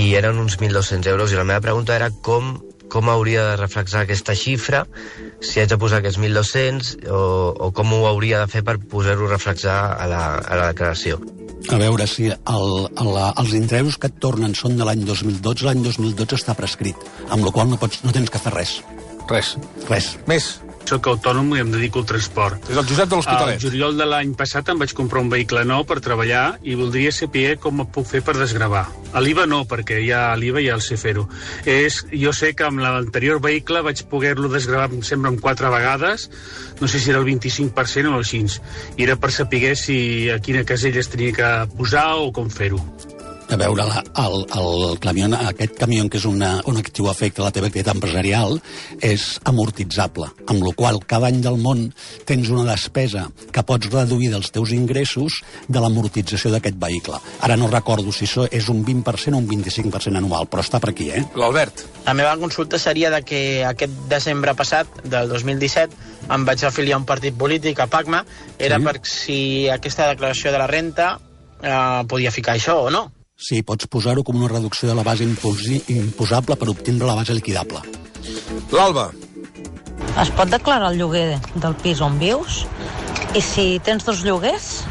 i 0.00 0.04
eren 0.16 0.38
uns 0.40 0.56
1.200 0.56 1.10
euros 1.12 1.32
i 1.34 1.36
la 1.36 1.44
meva 1.44 1.60
pregunta 1.60 1.92
era 1.98 2.08
com, 2.24 2.54
com 2.94 3.10
hauria 3.10 3.42
de 3.50 3.54
reflexar 3.58 4.04
aquesta 4.04 4.36
xifra, 4.38 4.84
si 5.42 5.60
haig 5.60 5.72
de 5.72 5.78
posar 5.80 5.98
aquests 5.98 6.20
1.200 6.22 6.92
o, 7.10 7.22
o 7.66 7.70
com 7.74 7.94
ho 7.96 8.04
hauria 8.06 8.44
de 8.44 8.50
fer 8.52 8.62
per 8.66 8.78
poder-ho 8.78 9.26
reflexar 9.30 9.78
a 9.98 10.06
la, 10.10 10.22
a 10.38 10.60
la 10.60 10.70
declaració. 10.70 11.18
A 11.72 11.78
veure, 11.80 12.06
si 12.06 12.28
el, 12.28 12.74
el, 13.00 13.14
els 13.24 13.54
interessos 13.56 13.96
que 13.98 14.10
et 14.12 14.18
tornen 14.20 14.54
són 14.54 14.76
de 14.78 14.86
l'any 14.86 15.02
2012, 15.08 15.64
l'any 15.66 15.82
2012 15.86 16.38
està 16.38 16.54
prescrit, 16.58 17.08
amb 17.30 17.46
la 17.46 17.54
qual 17.54 17.70
no, 17.72 17.80
pots, 17.80 18.04
no 18.04 18.12
tens 18.14 18.30
que 18.30 18.42
fer 18.42 18.52
res. 18.54 18.76
Res. 19.30 19.54
Res. 19.88 20.14
Més. 20.28 20.50
Soc 20.84 21.06
autònom 21.08 21.54
i 21.56 21.62
em 21.62 21.70
dedico 21.72 22.02
al 22.02 22.08
transport. 22.08 22.68
És 22.68 22.76
el 22.76 22.84
Josep 22.84 23.08
de 23.08 23.16
Al 23.16 23.22
l'Hospitalet. 23.22 23.62
juliol 23.62 23.96
de 23.96 24.04
l'any 24.04 24.34
passat 24.36 24.68
em 24.68 24.78
vaig 24.78 24.92
comprar 24.92 25.22
un 25.24 25.30
vehicle 25.32 25.64
nou 25.64 25.86
per 25.88 26.00
treballar 26.04 26.58
i 26.62 26.76
voldria 26.76 27.12
saber 27.12 27.56
com 27.58 27.80
ho 27.80 27.86
puc 27.88 28.06
fer 28.10 28.20
per 28.26 28.36
desgravar. 28.36 28.84
A 29.14 29.22
l'IVA 29.24 29.46
no, 29.46 29.62
perquè 29.64 30.02
ja 30.04 30.32
a 30.32 30.36
l'IVA 30.36 30.60
ja 30.60 30.74
el 30.74 30.84
sé 30.84 30.98
fer-ho. 31.00 31.24
És, 31.64 32.02
jo 32.12 32.34
sé 32.36 32.52
que 32.54 32.68
amb 32.68 32.82
l'anterior 32.84 33.40
vehicle 33.40 33.80
vaig 33.86 34.04
poder-lo 34.10 34.52
desgravar, 34.52 34.90
em 34.92 35.02
sembla, 35.02 35.32
en 35.32 35.40
quatre 35.40 35.70
vegades, 35.72 36.28
no 36.80 36.88
sé 36.88 37.00
si 37.00 37.10
era 37.10 37.22
el 37.22 37.24
25% 37.24 38.12
o 38.12 38.18
el 38.20 38.28
5%. 38.28 38.60
I 38.98 39.08
era 39.08 39.16
per 39.16 39.32
saber 39.32 39.76
si 39.78 40.28
a 40.30 40.38
quina 40.38 40.66
casella 40.68 41.00
es 41.00 41.08
tenia 41.08 41.32
que 41.32 41.50
posar 41.78 42.10
o 42.20 42.32
com 42.32 42.50
fer-ho. 42.50 42.82
A 43.52 43.56
veure, 43.60 43.84
la, 43.84 44.00
el, 44.24 44.46
el 44.56 44.98
camió, 45.04 45.26
aquest 45.36 45.74
camió 45.78 46.06
que 46.10 46.16
és 46.16 46.24
una, 46.26 46.56
un 46.70 46.78
actiu 46.80 47.10
efecte 47.10 47.42
a 47.42 47.44
la 47.44 47.52
teva 47.54 47.68
activitat 47.68 47.94
empresarial 47.94 48.56
és 49.04 49.26
amortitzable, 49.46 50.30
amb 50.48 50.64
la 50.64 50.72
qual 50.74 50.98
cada 51.06 51.28
any 51.28 51.42
del 51.44 51.58
món 51.60 51.84
tens 52.26 52.48
una 52.50 52.64
despesa 52.70 53.26
que 53.52 53.62
pots 53.68 53.90
reduir 53.92 54.30
dels 54.32 54.48
teus 54.54 54.72
ingressos 54.74 55.42
de 55.68 55.82
l'amortització 55.82 56.54
d'aquest 56.54 56.78
vehicle. 56.80 57.20
Ara 57.44 57.58
no 57.60 57.68
recordo 57.70 58.12
si 58.16 58.24
això 58.24 58.46
és 58.50 58.70
un 58.72 58.80
20% 58.86 59.36
o 59.36 59.42
un 59.42 59.48
25% 59.50 60.16
anual, 60.18 60.48
però 60.50 60.64
està 60.64 60.80
per 60.80 60.94
aquí, 60.94 61.10
eh? 61.12 61.22
L'Albert. 61.36 61.84
La 62.08 62.14
meva 62.16 62.34
consulta 62.40 62.80
seria 62.80 63.10
de 63.12 63.20
que 63.28 63.42
aquest 63.64 63.92
desembre 64.10 64.54
passat, 64.56 64.88
del 65.04 65.28
2017, 65.28 65.94
em 66.32 66.46
vaig 66.48 66.64
afiliar 66.64 66.96
a 66.96 67.02
un 67.02 67.06
partit 67.06 67.36
polític, 67.36 67.80
a 67.80 67.86
PACMA, 67.92 68.24
era 68.58 68.80
Sí. 68.80 68.84
per 68.84 68.96
si 69.04 69.68
aquesta 69.68 70.08
declaració 70.08 70.50
de 70.50 70.58
la 70.58 70.66
renta 70.66 71.18
eh, 71.62 72.02
podia 72.08 72.32
ficar 72.32 72.56
això 72.56 72.80
o 72.86 72.90
no. 72.90 73.10
Sí, 73.44 73.60
pots 73.66 73.86
posar-ho 73.92 74.22
com 74.24 74.38
una 74.40 74.48
reducció 74.48 74.88
de 74.88 74.94
la 74.96 75.02
base 75.04 75.24
imposable 75.26 76.56
per 76.56 76.68
obtindre 76.72 77.06
la 77.10 77.16
base 77.18 77.34
liquidable. 77.36 77.82
L'Alba, 78.72 79.10
Es 80.22 80.30
pot 80.30 80.46
declarar 80.48 80.92
el 80.92 80.98
lloguer 81.00 81.40
del 81.58 81.74
pis 81.82 81.98
on 82.00 82.18
vius? 82.20 82.60
I 83.34 83.40
si 83.42 83.64
tens 83.82 84.04
dos 84.06 84.20
lloguers? 84.22 84.84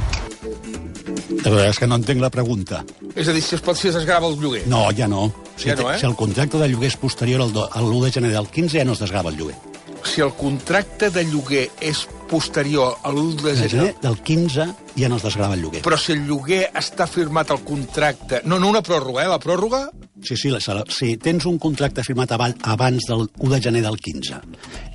La 0.43 1.49
veritat 1.53 1.69
és 1.71 1.79
que 1.79 1.87
no 1.87 1.95
entenc 1.95 2.19
la 2.21 2.29
pregunta. 2.29 2.81
és 3.15 3.27
a 3.27 3.33
dir, 3.33 3.41
si 3.41 3.55
es 3.55 3.61
pot 3.61 3.77
si 3.77 3.87
es 3.87 3.95
desgrava 3.95 4.27
el 4.27 4.35
lloguer. 4.41 4.65
No, 4.67 4.89
ja 4.91 5.07
no. 5.07 5.31
Si, 5.55 5.69
Ja 5.69 5.75
no, 5.75 5.91
eh? 5.91 5.99
si 5.99 6.05
el 6.05 6.15
contracte 6.15 6.57
de 6.57 6.67
lloguer 6.67 6.89
és 6.91 6.97
posterior 6.97 7.41
al, 7.41 7.53
do- 7.53 7.69
a 7.71 7.79
l'1 7.79 8.03
de 8.05 8.11
gener 8.11 8.31
del 8.31 8.47
15 8.49 8.77
ja 8.79 8.83
no 8.85 8.93
es 8.93 8.99
desgrava 8.99 9.29
el 9.29 9.37
lloguer. 9.37 9.55
Si 10.03 10.19
el 10.21 10.33
contracte 10.33 11.09
de 11.09 11.23
lloguer 11.23 11.69
és 11.79 12.07
posterior 12.33 12.97
a 13.05 13.11
l'1 13.13 13.41
de 13.43 13.55
gener, 13.69 13.91
del 14.01 14.17
15 14.25 14.65
ja 14.97 15.09
no 15.09 15.19
es 15.21 15.25
desgrava 15.25 15.53
el 15.53 15.61
lloguer. 15.61 15.83
però 15.85 15.99
si 16.01 16.15
el 16.17 16.25
lloguer 16.25 16.63
està 16.73 17.05
firmat 17.09 17.53
al 17.53 17.61
contracte... 17.65 18.41
No, 18.49 18.57
no 18.59 18.73
una 18.73 18.81
pròrroga, 18.81 19.21
eh? 19.23 19.29
La 19.29 19.39
pròrroga 19.43 19.85
Sí, 20.23 20.37
sí, 20.39 20.49
la, 20.53 20.59
si 20.87 21.17
tens 21.19 21.43
un 21.49 21.57
contracte 21.59 22.03
firmat 22.07 22.31
abans, 22.31 23.07
del 23.09 23.25
1 23.27 23.49
de 23.53 23.59
gener 23.61 23.81
del 23.83 23.97
15 23.99 24.39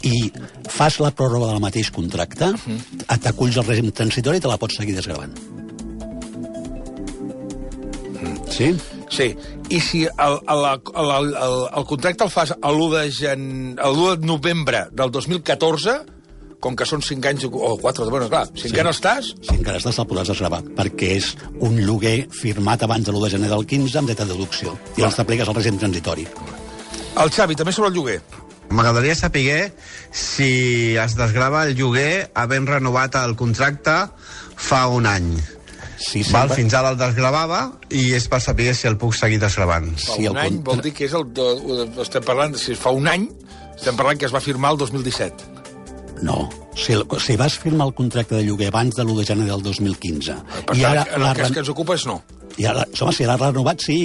i 0.09 0.30
fas 0.73 0.97
la 1.04 1.11
pròrroga 1.12 1.50
del 1.52 1.61
mateix 1.61 1.90
contracte, 1.92 2.49
et 3.04 3.21
t'aculls 3.26 3.59
al 3.61 3.66
règim 3.68 3.90
transitori 3.92 4.40
i 4.40 4.45
te 4.45 4.49
la 4.49 4.57
pots 4.57 4.78
seguir 4.80 4.97
desgravant. 4.97 5.35
Sí? 8.49 8.73
Sí, 9.12 9.28
i 9.68 9.80
si 9.85 10.04
el, 10.07 10.38
el, 10.49 10.64
el, 10.71 10.80
el, 11.04 11.35
el, 11.37 11.59
el 11.80 11.85
contracte 11.88 12.25
el 12.25 12.33
fas 12.33 12.54
a 12.57 12.73
l'1 12.73 12.88
de, 12.97 13.02
gen... 13.12 13.42
a 13.76 13.90
l'1 13.92 14.16
de 14.16 14.26
novembre 14.33 14.87
del 14.92 15.12
2014, 15.12 15.99
com 16.61 16.75
que 16.75 16.85
són 16.87 17.03
5 17.03 17.29
anys 17.29 17.45
o 17.47 17.77
4, 17.79 18.09
bueno, 18.11 18.29
clar, 18.29 18.47
si 18.55 18.62
sí. 18.67 18.69
encara 18.73 18.88
no 18.91 18.95
estàs, 18.97 19.33
Si 19.47 19.55
encara 19.55 19.79
estàs, 19.79 19.99
el 19.99 20.07
podràs 20.11 20.27
desgravar, 20.33 20.62
perquè 20.77 21.12
és 21.17 21.37
un 21.61 21.77
lloguer 21.79 22.29
firmat 22.35 22.83
abans 22.83 23.07
de 23.07 23.12
l'1 23.12 23.25
de 23.25 23.31
gener 23.37 23.49
del 23.53 23.65
15 23.67 23.99
amb 24.00 24.09
dret 24.11 24.21
a 24.21 24.27
deducció. 24.27 24.75
I 24.97 25.00
llavors 25.00 25.17
t'apliques 25.21 25.49
al 25.49 25.55
règim 25.55 25.79
transitori. 25.79 26.27
el 27.19 27.31
Xavi, 27.31 27.55
també 27.55 27.73
sobre 27.73 27.88
el 27.91 27.95
lloguer. 27.95 28.21
M'agradaria 28.71 29.15
saber 29.15 29.73
si 30.12 30.95
es 30.97 31.15
desgrava 31.17 31.65
el 31.67 31.75
lloguer 31.79 32.31
havent 32.35 32.67
renovat 32.69 33.15
el 33.23 33.35
contracte 33.37 33.95
fa 34.57 34.87
un 34.88 35.07
any. 35.07 35.31
Sí, 35.99 36.21
Val, 36.31 36.49
sempre- 36.49 36.57
fins 36.57 36.75
ara 36.75 36.91
el 36.91 36.99
desgravava 36.99 37.73
i 37.91 38.12
és 38.15 38.29
per 38.29 38.41
saber 38.41 38.75
si 38.75 38.87
el 38.87 38.97
puc 38.99 39.15
seguir 39.15 39.41
desgravant. 39.41 39.88
Fa 39.99 40.15
Sí, 40.15 40.27
el 40.27 40.31
un 40.33 40.37
any 40.38 40.55
contra- 40.59 40.73
vol 40.75 40.83
dir 40.83 40.93
que 40.93 41.07
és 41.07 41.12
el... 41.15 41.25
De, 41.33 41.47
de, 41.87 42.03
estem 42.03 42.23
parlant, 42.23 42.53
de, 42.53 42.59
si 42.59 42.75
fa 42.79 42.91
un 42.95 43.09
any, 43.09 43.29
estem 43.75 43.97
parlant 43.97 44.19
que 44.19 44.27
es 44.27 44.35
va 44.35 44.41
firmar 44.41 44.73
el 44.73 44.79
2017. 44.79 45.58
No. 46.23 46.49
Si, 46.75 46.93
el, 46.95 47.05
si 47.21 47.37
vas 47.37 47.59
firmar 47.59 47.89
el 47.89 47.95
contracte 47.95 48.37
de 48.37 48.45
lloguer 48.47 48.69
abans 48.73 48.97
de 48.97 49.05
l'1 49.05 49.21
de 49.21 49.27
gener 49.27 49.47
del 49.51 49.63
2015 49.63 50.37
Per 50.67 50.77
i 50.77 50.83
tant, 50.83 50.91
ara, 50.91 51.07
en 51.11 51.21
el 51.21 51.27
l'ha 51.27 51.37
cas 51.39 51.55
que 51.55 51.63
ens 51.65 51.73
ocupa 51.73 51.97
és 51.99 52.07
no. 52.07 52.21
i 52.59 52.67
ara, 52.67 52.85
home, 53.01 53.15
si 53.15 53.27
l'ha 53.27 53.39
renovat, 53.39 53.83
sí. 53.85 53.99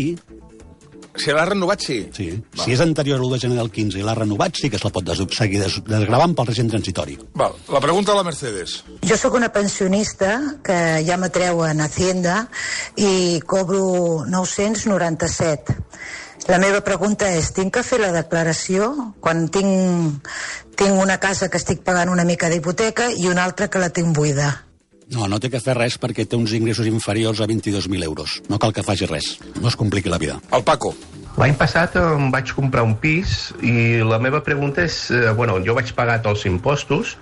Si 1.14 1.30
l'ha 1.30 1.44
renovat, 1.46 1.82
sí. 1.86 2.00
sí. 2.14 2.28
Si 2.58 2.74
és 2.74 2.82
anterior 2.82 3.20
a 3.20 3.22
l'1 3.22 3.36
de 3.36 3.40
gener 3.44 3.58
del 3.60 3.70
15 3.74 4.00
i 4.02 4.06
l'ha 4.06 4.16
renovat, 4.18 4.58
sí 4.58 4.70
que 4.70 4.80
es 4.80 4.86
la 4.86 4.90
pot 4.94 5.06
des 5.06 5.22
seguir 5.38 5.62
des 5.62 5.76
desgravant 5.86 6.34
pel 6.34 6.50
règim 6.50 6.72
transitori. 6.72 7.18
Val, 7.38 7.54
la 7.70 7.82
pregunta 7.84 8.12
de 8.12 8.18
la 8.18 8.26
Mercedes. 8.26 8.80
Jo 9.06 9.18
sóc 9.20 9.38
una 9.38 9.52
pensionista 9.54 10.40
que 10.66 10.78
ja 11.06 11.20
m'atreuen 11.22 11.82
a 11.82 11.90
Hacienda 11.90 12.48
i 12.98 13.40
cobro 13.46 14.26
997. 14.26 15.78
La 16.52 16.58
meva 16.60 16.82
pregunta 16.84 17.30
és, 17.32 17.54
tinc 17.56 17.72
que 17.78 17.86
fer 17.88 18.02
la 18.02 18.12
declaració 18.12 18.90
quan 19.24 19.46
tinc, 19.48 20.28
tinc 20.76 21.00
una 21.00 21.16
casa 21.24 21.48
que 21.48 21.60
estic 21.62 21.86
pagant 21.88 22.12
una 22.12 22.26
mica 22.28 22.50
d'hipoteca 22.52 23.08
i 23.16 23.30
una 23.32 23.46
altra 23.48 23.70
que 23.72 23.80
la 23.80 23.90
tinc 23.96 24.12
buida? 24.18 24.50
No, 25.14 25.28
no 25.32 25.40
té 25.40 25.50
que 25.54 25.62
fer 25.64 25.76
res 25.78 25.96
perquè 26.02 26.26
té 26.28 26.36
uns 26.36 26.52
ingressos 26.58 26.88
inferiors 26.90 27.40
a 27.40 27.48
22.000 27.48 28.04
euros. 28.04 28.42
No 28.50 28.60
cal 28.60 28.74
que 28.76 28.84
faci 28.84 29.08
res. 29.08 29.38
No 29.62 29.70
es 29.70 29.78
compliqui 29.80 30.12
la 30.12 30.20
vida. 30.20 30.40
El 30.52 30.66
Paco. 30.68 30.94
L'any 31.40 31.56
passat 31.58 31.96
em 31.98 32.28
vaig 32.34 32.52
comprar 32.54 32.84
un 32.86 32.98
pis 33.02 33.54
i 33.64 34.04
la 34.06 34.20
meva 34.22 34.44
pregunta 34.46 34.84
és, 34.84 34.98
eh, 35.12 35.32
bueno, 35.38 35.58
jo 35.66 35.74
vaig 35.78 35.94
pagar 35.96 36.20
tots 36.22 36.44
els 36.44 36.52
impostos, 36.52 37.16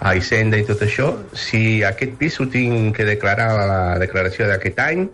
a 0.00 0.12
Hisenda 0.14 0.58
i 0.60 0.66
tot 0.68 0.82
això, 0.84 1.14
si 1.32 1.82
aquest 1.82 2.18
pis 2.20 2.36
ho 2.40 2.46
tinc 2.52 2.94
que 2.96 3.08
declarar 3.08 3.48
a 3.54 3.66
la 3.70 3.80
declaració 3.98 4.46
d'aquest 4.50 4.78
any 4.84 5.06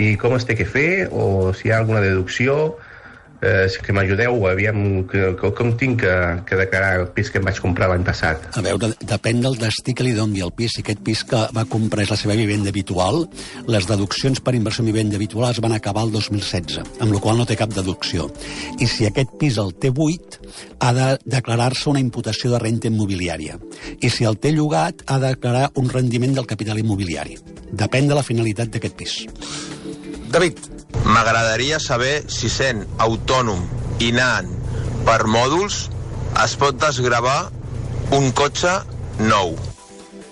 i 0.00 0.14
com 0.16 0.34
es 0.38 0.48
té 0.48 0.56
que 0.56 0.64
fer 0.64 1.10
o 1.12 1.52
si 1.52 1.68
hi 1.68 1.74
ha 1.74 1.78
alguna 1.82 2.00
deducció, 2.00 2.78
eh, 3.42 3.66
que 3.82 3.92
m'ajudeu, 3.92 4.46
aviam, 4.46 5.02
que, 5.10 5.32
que, 5.38 5.50
com 5.58 5.72
tinc 5.78 6.00
que, 6.04 6.14
que 6.46 6.58
declarar 6.60 7.00
el 7.00 7.08
pis 7.16 7.30
que 7.30 7.40
em 7.40 7.46
vaig 7.48 7.58
comprar 7.62 7.88
l'any 7.90 8.04
passat. 8.06 8.46
A 8.56 8.62
veure, 8.64 8.92
depèn 9.02 9.42
del 9.42 9.58
destí 9.60 9.94
que 9.98 10.06
li 10.06 10.14
doni 10.16 10.44
el 10.46 10.54
pis. 10.56 10.76
Si 10.76 10.84
aquest 10.84 11.02
pis 11.04 11.24
que 11.28 11.42
va 11.56 11.66
comprar 11.68 12.06
és 12.06 12.12
la 12.12 12.18
seva 12.20 12.36
vivenda 12.38 12.70
habitual, 12.72 13.24
les 13.66 13.88
deduccions 13.90 14.40
per 14.40 14.54
inversió 14.56 14.84
en 14.86 14.92
vivenda 14.92 15.18
habitual 15.18 15.50
es 15.50 15.60
van 15.64 15.74
acabar 15.76 16.06
el 16.06 16.14
2016, 16.14 16.78
amb 17.02 17.12
la 17.12 17.22
qual 17.22 17.40
no 17.40 17.48
té 17.48 17.58
cap 17.58 17.74
deducció. 17.74 18.28
I 18.78 18.88
si 18.90 19.08
aquest 19.08 19.34
pis 19.40 19.58
el 19.62 19.74
té 19.74 19.90
buit, 19.90 20.38
ha 20.80 20.92
de 20.96 21.08
declarar-se 21.26 21.90
una 21.90 22.02
imputació 22.02 22.52
de 22.54 22.62
renta 22.62 22.88
immobiliària. 22.88 23.58
I 24.00 24.12
si 24.12 24.28
el 24.28 24.38
té 24.38 24.54
llogat, 24.54 25.02
ha 25.06 25.18
de 25.18 25.34
declarar 25.34 25.72
un 25.82 25.90
rendiment 25.90 26.38
del 26.38 26.46
capital 26.46 26.78
immobiliari. 26.78 27.36
Depèn 27.72 28.08
de 28.08 28.16
la 28.16 28.24
finalitat 28.26 28.70
d'aquest 28.72 28.96
pis. 28.98 29.18
David. 30.32 30.60
M'agradaria 31.04 31.80
saber 31.82 32.22
si 32.30 32.50
sent 32.52 32.84
autònom 33.02 33.64
i 34.02 34.10
anant 34.12 34.50
per 35.06 35.22
mòduls 35.30 35.86
es 36.42 36.56
pot 36.60 36.78
desgravar 36.80 37.50
un 38.16 38.30
cotxe 38.36 38.72
nou. 39.20 39.56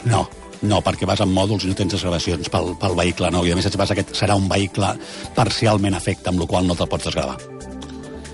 No, 0.08 0.24
no, 0.62 0.80
perquè 0.84 1.08
vas 1.08 1.22
amb 1.24 1.32
mòduls 1.36 1.64
i 1.64 1.70
no 1.70 1.76
tens 1.76 1.94
desgravacions 1.96 2.50
pel, 2.52 2.74
pel 2.80 2.96
vehicle 2.98 3.30
nou. 3.32 3.46
I 3.46 3.54
a 3.54 3.56
més, 3.58 3.68
vas 3.80 3.94
aquest 3.94 4.12
serà 4.16 4.36
un 4.36 4.48
vehicle 4.50 4.92
parcialment 5.36 5.96
afecte, 5.96 6.28
amb 6.30 6.44
la 6.44 6.48
qual 6.50 6.68
no 6.68 6.76
te'l 6.76 6.90
pots 6.90 7.08
desgravar. 7.08 7.38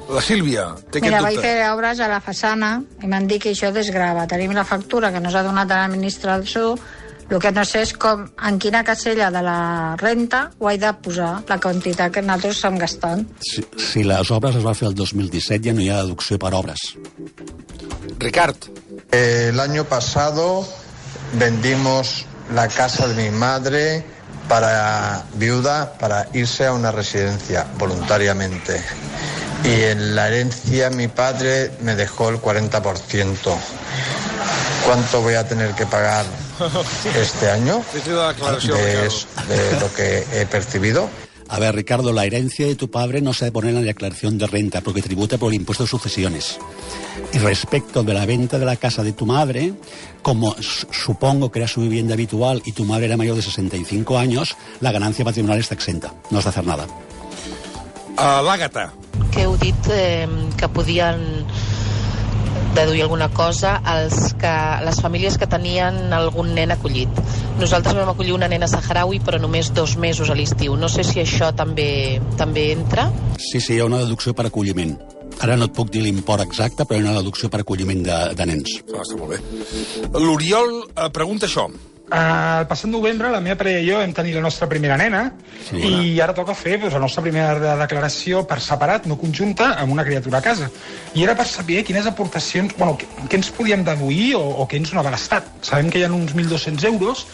La 0.07 0.23
Sílvia 0.23 0.69
té 0.95 1.01
Mira, 1.03 1.19
vaig 1.25 1.41
fer 1.43 1.57
obres 1.73 1.99
a 1.99 2.07
la 2.11 2.21
façana 2.23 2.77
i 3.03 3.09
m'han 3.11 3.27
dit 3.27 3.43
que 3.43 3.51
això 3.55 3.73
desgrava. 3.75 4.27
Tenim 4.31 4.55
la 4.55 4.67
factura 4.67 5.11
que 5.15 5.23
nos 5.23 5.35
ha 5.35 5.43
donat 5.43 5.71
l'administració, 5.73 6.77
el 7.31 7.41
que 7.43 7.51
no 7.53 7.65
sé 7.67 7.83
és 7.87 7.93
com, 7.99 8.25
en 8.49 8.59
quina 8.63 8.83
casella 8.87 9.31
de 9.35 9.43
la 9.43 9.59
renta 10.01 10.47
ho 10.59 10.71
he 10.71 10.79
de 10.79 10.93
posar, 11.03 11.33
la 11.49 11.59
quantitat 11.63 12.15
que 12.15 12.23
nosaltres 12.23 12.59
estem 12.59 12.79
gastant. 12.79 13.25
Si, 13.43 13.65
si 13.83 14.05
les 14.07 14.31
obres 14.31 14.59
es 14.61 14.67
va 14.67 14.75
fer 14.79 14.91
el 14.91 14.97
2017, 14.99 15.69
ja 15.69 15.75
no 15.75 15.83
hi 15.83 15.91
ha 15.91 16.03
deducció 16.05 16.39
per 16.39 16.55
obres. 16.55 16.93
Ricard. 18.23 18.71
Eh, 19.11 19.51
el 19.51 19.61
año 19.61 19.85
pasado 19.85 20.67
vendimos 21.39 22.25
la 22.55 22.69
casa 22.69 23.09
de 23.09 23.15
mi 23.23 23.31
madre 23.31 24.05
para 24.49 25.25
viuda 25.35 25.93
para 25.99 26.29
irse 26.33 26.67
a 26.67 26.73
una 26.73 26.93
residencia 26.93 27.67
voluntariamente. 27.79 28.83
Y 29.65 29.83
en 29.83 30.15
la 30.15 30.29
herencia 30.29 30.91
mi 30.91 31.09
padre 31.09 31.73
me 31.81 31.97
dejó 31.97 32.29
el 32.29 32.41
40%. 32.41 33.37
¿Cuánto 34.85 35.23
voy 35.23 35.35
a 35.35 35.49
tener 35.49 35.73
que 35.73 35.87
pagar 35.87 36.25
este 37.17 37.51
año 37.51 37.83
de, 37.95 39.09
de 39.49 39.81
lo 39.81 39.93
que 39.95 40.27
he 40.33 40.47
percibido? 40.47 41.09
A 41.49 41.59
ver, 41.61 41.75
Ricardo, 41.75 42.13
la 42.13 42.25
herencia 42.25 42.67
de 42.67 42.75
tu 42.75 42.91
padre 42.91 43.21
no 43.21 43.33
se 43.33 43.45
ha 43.45 43.47
de 43.47 43.53
poner 43.53 43.71
en 43.71 43.77
la 43.77 43.87
declaración 43.87 44.37
de 44.37 44.47
renta 44.47 44.81
porque 44.81 45.03
tributa 45.03 45.39
por 45.39 45.53
el 45.53 45.61
impuesto 45.61 45.85
de 45.85 45.89
sucesiones. 45.89 46.59
Y 47.33 47.39
respecto 47.39 48.03
de 48.03 48.15
la 48.15 48.27
venta 48.27 48.59
de 48.59 48.67
la 48.67 48.77
casa 48.77 49.03
de 49.03 49.13
tu 49.13 49.27
madre, 49.27 49.73
como 50.23 50.57
supongo 50.61 51.51
que 51.51 51.61
era 51.61 51.69
su 51.69 51.81
vivienda 51.83 52.15
habitual 52.15 52.63
y 52.65 52.73
tu 52.73 52.85
madre 52.85 53.07
era 53.07 53.17
mayor 53.17 53.37
de 53.37 53.43
65 53.43 54.19
años, 54.19 54.57
la 54.81 54.93
ganancia 54.93 55.25
patrimonial 55.25 55.61
está 55.61 55.75
exenta. 55.75 56.13
No 56.31 56.39
has 56.39 56.45
de 56.45 56.51
hacer 56.51 56.67
nada. 56.67 56.87
Uh, 58.19 58.43
L'Àgata. 58.43 58.93
que 59.31 59.43
heu 59.45 59.57
dit 59.61 59.89
eh, 59.93 60.27
que 60.57 60.69
podien 60.73 61.45
deduir 62.77 63.03
alguna 63.07 63.29
cosa 63.33 63.77
als 63.85 64.35
que, 64.39 64.53
les 64.85 65.01
famílies 65.03 65.39
que 65.41 65.49
tenien 65.51 66.13
algun 66.15 66.53
nen 66.55 66.75
acollit. 66.75 67.21
Nosaltres 67.61 67.97
vam 67.97 68.13
acollir 68.13 68.37
una 68.37 68.51
nena 68.53 68.69
saharaui 68.71 69.21
però 69.25 69.41
només 69.43 69.73
dos 69.75 69.97
mesos 69.97 70.31
a 70.31 70.37
l'estiu. 70.39 70.77
No 70.77 70.91
sé 70.93 71.05
si 71.07 71.23
això 71.25 71.53
també 71.57 72.21
també 72.37 72.71
entra. 72.77 73.09
Sí, 73.41 73.61
sí, 73.61 73.75
hi 73.77 73.81
ha 73.81 73.89
una 73.89 74.03
deducció 74.05 74.37
per 74.37 74.49
acolliment. 74.51 74.97
Ara 75.43 75.57
no 75.59 75.67
et 75.69 75.75
puc 75.77 75.91
dir 75.93 76.01
l'import 76.05 76.45
exacte, 76.45 76.87
però 76.87 77.01
hi 77.01 77.05
ha 77.05 77.11
una 77.11 77.19
deducció 77.19 77.51
per 77.53 77.61
acolliment 77.65 78.05
de, 78.07 78.21
de 78.37 78.47
nens. 78.49 78.79
Ah, 78.93 79.03
està 79.03 79.19
molt 79.19 79.35
bé. 79.35 79.41
L'Oriol 80.17 80.79
eh, 80.87 81.11
pregunta 81.13 81.49
això. 81.49 81.69
Uh, 82.07 82.61
el 82.63 82.67
passat 82.71 82.87
novembre 82.87 83.27
la 83.33 83.41
meva 83.43 83.57
parella 83.59 83.81
i 83.83 83.89
jo 83.89 83.97
vam 83.99 84.13
tenir 84.15 84.37
la 84.37 84.43
nostra 84.45 84.69
primera 84.71 84.95
nena 84.97 85.25
Sí. 85.67 85.81
i 85.83 86.21
ara 86.23 86.33
toca 86.37 86.55
fer 86.55 86.77
doncs, 86.79 86.95
la 86.95 87.01
nostra 87.03 87.21
primera 87.25 87.59
de- 87.59 87.73
declaració 87.81 88.45
per 88.47 88.61
separat, 88.63 89.09
no 89.11 89.17
conjunta, 89.19 89.73
amb 89.81 89.91
una 89.93 90.05
criatura 90.07 90.39
a 90.39 90.43
casa. 90.45 90.71
I 91.15 91.25
era 91.25 91.35
per 91.35 91.47
saber 91.51 91.83
quines 91.85 92.07
aportacions, 92.07 92.77
bueno, 92.79 92.97
què, 92.97 93.09
què 93.29 93.35
ens 93.41 93.51
podíem 93.51 93.83
deduir 93.83 94.37
o, 94.37 94.45
o 94.63 94.69
què 94.69 94.77
ens 94.79 94.93
donava 94.95 95.11
l'Estat. 95.11 95.51
Sabem 95.67 95.91
que 95.91 95.99
hi 95.99 96.05
ha 96.07 96.13
uns 96.13 96.33
1.200 96.37 96.85
euros, 96.87 97.27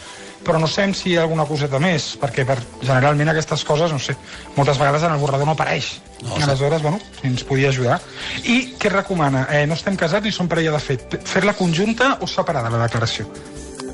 però 0.43 0.57
no 0.59 0.65
sabem 0.67 0.95
si 0.97 1.11
hi 1.11 1.17
ha 1.17 1.21
alguna 1.21 1.45
coseta 1.45 1.77
més, 1.79 2.17
perquè 2.19 2.43
per, 2.43 2.57
generalment 2.81 3.29
aquestes 3.29 3.61
coses, 3.63 3.93
no 3.93 3.99
sé, 4.01 4.17
moltes 4.57 4.81
vegades 4.81 5.03
en 5.05 5.13
el 5.13 5.19
borrador 5.21 5.45
no 5.45 5.53
apareix. 5.53 5.99
No, 6.23 6.35
Aleshores, 6.41 6.81
bueno, 6.81 6.99
si 7.21 7.27
ens 7.29 7.43
podia 7.45 7.69
ajudar. 7.69 8.01
I 8.43 8.73
què 8.81 8.89
recomana? 8.89 9.45
Eh, 9.53 9.67
no 9.67 9.77
estem 9.77 9.95
casats 9.95 10.25
ni 10.25 10.31
som 10.33 10.49
parella 10.49 10.71
de 10.73 10.79
fet. 10.81 11.19
Fer-la 11.29 11.53
conjunta 11.53 12.17
o 12.21 12.27
separada, 12.27 12.73
la 12.73 12.87
declaració? 12.87 13.29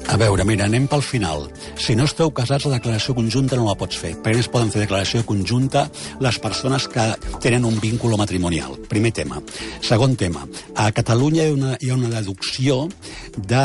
A 0.10 0.18
veure, 0.18 0.42
mira, 0.42 0.66
anem 0.66 0.88
pel 0.90 1.04
final. 1.06 1.44
Si 1.78 1.94
no 1.94 2.08
esteu 2.10 2.32
casats, 2.34 2.66
la 2.66 2.80
declaració 2.80 3.14
conjunta 3.14 3.60
no 3.60 3.68
la 3.68 3.76
pots 3.78 4.00
fer. 4.02 4.16
perquè 4.18 4.40
només 4.40 4.50
poden 4.50 4.72
fer 4.74 4.82
declaració 4.82 5.22
conjunta 5.22 5.84
les 6.20 6.40
persones 6.42 6.88
que 6.90 7.06
tenen 7.40 7.66
un 7.66 7.78
vínculo 7.80 8.18
matrimonial. 8.18 8.74
Primer 8.90 9.12
tema. 9.12 9.38
Segon 9.86 10.16
tema. 10.16 10.48
A 10.76 10.92
Catalunya 10.92 11.46
hi 11.46 11.52
ha 11.52 11.54
una, 11.54 11.78
hi 11.80 11.92
ha 11.92 12.00
una 12.00 12.10
deducció 12.10 12.88
de 13.38 13.64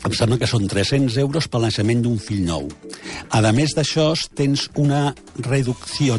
em 0.00 0.12
sembla 0.16 0.38
que 0.40 0.48
són 0.48 0.64
300 0.64 1.18
euros 1.20 1.46
pel 1.46 1.66
naixement 1.66 2.00
d'un 2.06 2.16
fill 2.16 2.40
nou. 2.46 2.64
A 3.28 3.52
més 3.52 3.76
d'això, 3.76 4.14
tens 4.32 4.70
una 4.80 5.10
reducció 5.44 6.16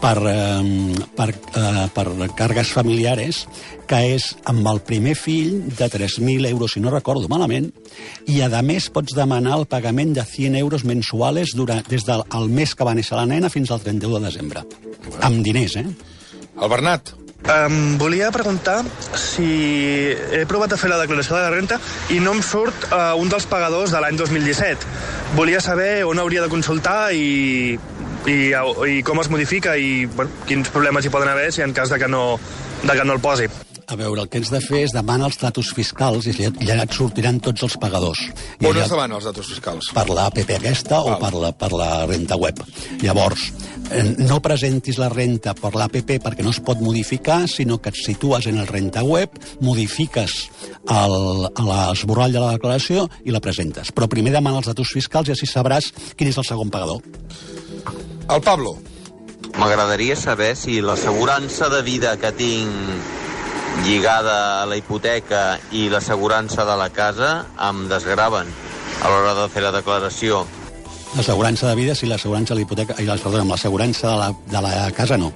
per, 0.00 0.18
eh, 0.28 1.04
per, 1.16 1.28
eh, 1.30 1.88
per 1.94 2.06
càrregues 2.36 2.72
familiares 2.72 3.46
que 3.86 4.00
és 4.16 4.32
amb 4.50 4.66
el 4.66 4.80
primer 4.86 5.14
fill 5.14 5.68
de 5.78 5.88
3.000 5.90 6.46
euros, 6.50 6.72
si 6.74 6.80
no 6.80 6.90
recordo 6.90 7.28
malament, 7.30 7.70
i 8.26 8.40
a 8.42 8.62
més 8.62 8.88
pots 8.90 9.14
demanar 9.14 9.58
el 9.60 9.66
pagament 9.70 10.14
de 10.16 10.24
100 10.26 10.56
euros 10.58 10.84
mensuals 10.84 11.54
durant, 11.54 11.86
des 11.88 12.04
del 12.04 12.24
el 12.34 12.48
mes 12.48 12.74
que 12.74 12.84
va 12.84 12.96
néixer 12.98 13.16
la 13.16 13.26
nena 13.26 13.50
fins 13.52 13.70
al 13.70 13.80
31 13.80 14.18
de 14.18 14.26
desembre. 14.26 14.66
Amb 15.22 15.44
diners, 15.46 15.76
eh? 15.76 15.86
El 16.56 16.68
Bernat. 16.72 17.14
Um, 17.46 17.94
volia 17.96 18.32
preguntar 18.34 18.80
si 19.14 19.46
he 20.34 20.42
provat 20.50 20.72
a 20.74 20.78
fer 20.80 20.88
la 20.90 20.98
declaració 20.98 21.36
de 21.36 21.44
la 21.44 21.52
renta 21.52 21.76
i 22.10 22.18
no 22.18 22.32
em 22.34 22.40
surt 22.42 22.88
uh, 22.88 23.12
un 23.20 23.30
dels 23.30 23.46
pagadors 23.46 23.92
de 23.94 24.00
l'any 24.02 24.18
2017. 24.18 24.88
Volia 25.36 25.60
saber 25.62 26.02
on 26.08 26.18
hauria 26.18 26.42
de 26.42 26.50
consultar 26.50 27.12
i, 27.14 27.76
i, 28.26 28.50
i 28.90 29.02
com 29.06 29.22
es 29.22 29.30
modifica 29.30 29.76
i 29.78 30.04
bueno, 30.06 30.30
quins 30.48 30.70
problemes 30.74 31.06
hi 31.06 31.12
poden 31.14 31.30
haver 31.30 31.52
si 31.54 31.62
en 31.62 31.72
cas 31.76 31.92
de 31.92 32.00
que 32.02 32.08
no, 32.10 32.38
de 32.82 32.98
que 32.98 33.06
no 33.06 33.14
el 33.14 33.22
posi. 33.22 33.48
A 33.86 33.94
veure, 33.94 34.24
el 34.24 34.26
que 34.26 34.40
ens 34.40 34.48
de 34.50 34.58
fer 34.58 34.80
és 34.82 34.90
demanar 34.90 35.28
els 35.28 35.36
datos 35.38 35.68
fiscals 35.70 36.26
i 36.26 36.32
allà, 36.34 36.82
et 36.82 36.94
sortiran 36.96 37.36
tots 37.38 37.62
els 37.62 37.76
pagadors. 37.78 38.18
I 38.58 38.66
On 38.66 38.72
allà, 38.72 38.82
es 38.82 38.90
demana 38.90 39.14
els 39.20 39.28
datos 39.28 39.46
fiscals? 39.46 39.92
per 39.94 40.08
la 40.10 40.24
APP 40.26 40.56
aquesta 40.56 40.98
o 41.06 41.14
per 41.20 41.30
la, 41.38 41.52
per 41.54 41.70
la 41.70 41.90
renta 42.10 42.34
web. 42.34 42.58
Llavors, 43.04 43.44
eh, 43.94 44.02
no 44.26 44.40
presentis 44.42 44.98
la 44.98 45.06
renta 45.12 45.54
per 45.54 45.70
l'APP 45.78 46.16
perquè 46.24 46.42
no 46.42 46.50
es 46.50 46.58
pot 46.58 46.82
modificar, 46.82 47.44
sinó 47.46 47.78
que 47.78 47.94
et 47.94 48.00
situes 48.00 48.50
en 48.50 48.58
el 48.58 48.66
renta 48.66 49.04
web, 49.06 49.38
modifiques 49.62 50.34
l'esborrall 50.90 52.34
de 52.34 52.42
la 52.42 52.56
declaració 52.58 53.06
i 53.22 53.30
la 53.30 53.42
presentes. 53.44 53.94
Però 53.94 54.10
primer 54.10 54.34
demana 54.34 54.58
els 54.58 54.72
datos 54.72 54.90
fiscals 54.98 55.30
i 55.30 55.36
així 55.36 55.46
sabràs 55.46 55.92
quin 56.18 56.34
és 56.34 56.42
el 56.42 56.48
segon 56.48 56.74
pagador. 56.74 57.06
El 58.28 58.40
Pablo. 58.42 58.76
M'agradaria 59.56 60.16
saber 60.16 60.56
si 60.56 60.80
l'assegurança 60.82 61.68
de 61.70 61.80
vida 61.86 62.16
que 62.18 62.32
tinc 62.34 63.84
lligada 63.86 64.62
a 64.62 64.66
la 64.66 64.76
hipoteca 64.76 65.60
i 65.70 65.86
l'assegurança 65.92 66.64
de 66.66 66.76
la 66.76 66.88
casa 66.90 67.46
em 67.68 67.86
desgraven 67.88 68.50
a 69.02 69.12
l'hora 69.12 69.34
de 69.38 69.48
fer 69.52 69.62
la 69.62 69.72
declaració. 69.72 70.44
L'assegurança 71.14 71.68
de 71.70 71.76
vida, 71.78 71.94
si 71.94 72.10
l'assegurança 72.10 72.54
de 72.54 72.60
l'hipoteca... 72.60 72.96
Ai, 72.98 73.06
perdona, 73.06 73.44
amb 73.46 73.54
l'assegurança 73.54 74.10
de, 74.10 74.16
la, 74.20 74.30
de 74.52 74.62
la 74.66 74.90
casa 74.96 75.16
no. 75.16 75.30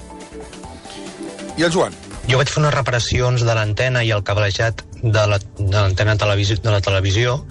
I 1.56 1.68
el 1.68 1.72
Joan? 1.72 1.94
Jo 2.28 2.40
vaig 2.40 2.50
fer 2.50 2.60
unes 2.60 2.74
reparacions 2.74 3.46
de 3.46 3.54
l'antena 3.56 4.02
i 4.04 4.10
el 4.14 4.26
cablejat 4.26 4.82
de 5.02 5.26
la- 5.26 5.38
de 5.38 5.70
l'antena 5.70 6.16
televisió, 6.16 6.56
de 6.56 6.70
la 6.70 6.80
televisió 6.80 7.46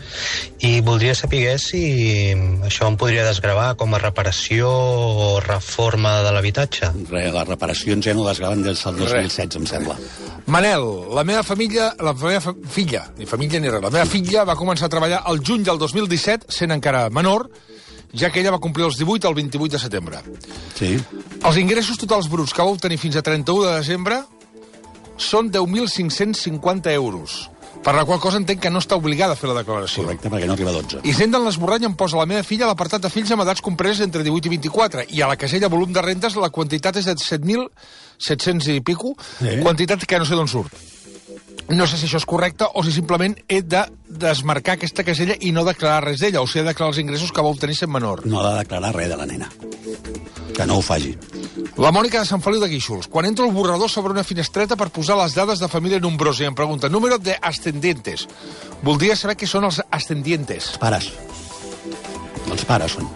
i 0.59 0.81
voldria 0.81 1.15
saber 1.15 1.57
si 1.59 2.33
això 2.63 2.87
em 2.87 2.97
podria 2.97 3.25
desgravar 3.25 3.75
com 3.75 3.93
a 3.95 3.99
reparació 3.99 4.69
o 4.69 5.39
reforma 5.39 6.21
de 6.21 6.31
l'habitatge. 6.31 6.91
Les 7.09 7.33
reparacions 7.47 8.05
ja 8.05 8.13
no 8.13 8.27
les 8.27 8.39
graven 8.39 8.61
des 8.63 8.83
del 8.83 8.95
2016, 8.97 9.55
em 9.55 9.65
sembla. 9.67 9.97
Manel, 10.47 10.85
la 11.13 11.23
meva 11.23 11.43
família, 11.43 11.93
la 11.99 12.13
meva 12.13 12.39
fa 12.41 12.53
filla, 12.69 13.07
ni 13.17 13.25
família 13.25 13.59
ni 13.59 13.69
res, 13.69 13.81
la 13.81 13.89
meva 13.89 14.05
filla 14.05 14.43
va 14.45 14.55
començar 14.55 14.85
a 14.85 14.89
treballar 14.89 15.23
el 15.29 15.41
juny 15.45 15.63
del 15.63 15.77
2017, 15.77 16.45
sent 16.49 16.71
encara 16.71 17.09
menor, 17.09 17.49
ja 18.13 18.31
que 18.31 18.39
ella 18.41 18.51
va 18.51 18.59
complir 18.59 18.85
els 18.85 18.97
18 18.97 19.27
el 19.29 19.35
28 19.35 19.71
de 19.77 19.79
setembre. 19.79 20.17
Sí. 20.77 20.97
Els 21.43 21.57
ingressos 21.57 21.97
totals 21.97 22.29
bruts 22.29 22.53
que 22.53 22.61
va 22.63 22.69
obtenir 22.73 22.97
fins 22.97 23.15
a 23.15 23.21
31 23.21 23.65
de 23.69 23.75
desembre 23.77 24.21
són 25.19 25.51
10.550 25.51 26.91
euros, 26.95 27.49
per 27.83 27.93
la 27.95 28.03
qual 28.07 28.19
cosa 28.19 28.39
entenc 28.39 28.59
que 28.63 28.71
no 28.71 28.79
està 28.81 28.97
obligada 28.99 29.35
a 29.35 29.39
fer 29.39 29.47
la 29.51 29.59
declaració. 29.61 30.03
Correcte, 30.03 30.31
perquè 30.31 30.47
no 30.47 30.55
arriba 30.55 30.71
a 30.73 30.77
12. 30.81 31.01
I 31.07 31.13
sent 31.15 31.35
l'esborrany 31.35 31.85
em 31.87 31.95
posa 31.99 32.17
la 32.19 32.25
meva 32.27 32.43
filla 32.43 32.65
a 32.67 32.71
l'apartat 32.73 33.03
de 33.05 33.11
fills 33.13 33.31
amb 33.35 33.43
edats 33.45 33.63
compreses 33.63 34.03
entre 34.07 34.23
18 34.25 34.47
i 34.49 34.53
24, 34.57 35.05
i 35.15 35.21
a 35.23 35.29
la 35.31 35.37
casella 35.39 35.69
volum 35.71 35.91
de 35.95 36.03
rentes 36.03 36.35
la 36.39 36.49
quantitat 36.51 36.97
és 36.99 37.07
de 37.07 37.15
7.700 37.15 38.73
i 38.75 38.81
pico, 38.81 39.15
Eh? 39.43 39.59
quantitat 39.63 40.03
que 40.05 40.19
no 40.19 40.25
sé 40.25 40.35
d'on 40.35 40.47
surt. 40.47 40.73
No 41.69 41.85
sé 41.85 41.99
si 41.99 42.07
això 42.07 42.17
és 42.17 42.25
correcte 42.25 42.65
o 42.65 42.81
si 42.83 42.91
simplement 42.91 43.35
he 43.47 43.61
de 43.61 43.83
desmarcar 44.09 44.73
aquesta 44.79 45.03
casella 45.05 45.35
i 45.39 45.51
no 45.53 45.61
declarar 45.67 46.03
res 46.07 46.19
d'ella, 46.23 46.41
o 46.41 46.47
si 46.47 46.57
he 46.57 46.63
de 46.63 46.71
declarar 46.71 46.89
els 46.95 46.99
ingressos 47.03 47.31
que 47.31 47.43
va 47.45 47.51
obtenir 47.53 47.75
sent 47.77 47.91
menor. 47.93 48.25
No 48.25 48.39
ha 48.41 48.53
de 48.53 48.59
declarar 48.63 48.95
res 48.95 49.09
de 49.11 49.17
la 49.19 49.27
nena. 49.29 49.51
Que 50.59 50.65
no 50.67 50.75
ho 50.75 50.81
faci. 50.83 51.13
La 51.79 51.93
Mònica 51.95 52.19
de 52.19 52.27
Sant 52.27 52.41
Feliu 52.43 52.59
de 52.59 52.67
Guíxols. 52.67 53.07
Quan 53.07 53.23
entro 53.29 53.45
el 53.47 53.53
borrador 53.55 53.87
sobre 53.87 54.11
una 54.11 54.25
finestreta 54.27 54.75
per 54.75 54.89
posar 54.91 55.15
les 55.21 55.31
dades 55.37 55.63
de 55.63 55.69
família 55.71 56.01
nombrosa 56.03 56.43
i 56.43 56.49
em 56.49 56.57
pregunta 56.57 56.91
número 56.91 57.15
de 57.15 57.37
ascendientes. 57.39 58.27
Voldria 58.83 59.15
saber 59.15 59.37
què 59.39 59.47
són 59.47 59.69
els 59.69 59.79
ascendientes. 59.87 60.73
Pares. 60.83 61.13
Els 62.51 62.67
pares 62.67 62.99
són. 62.99 63.07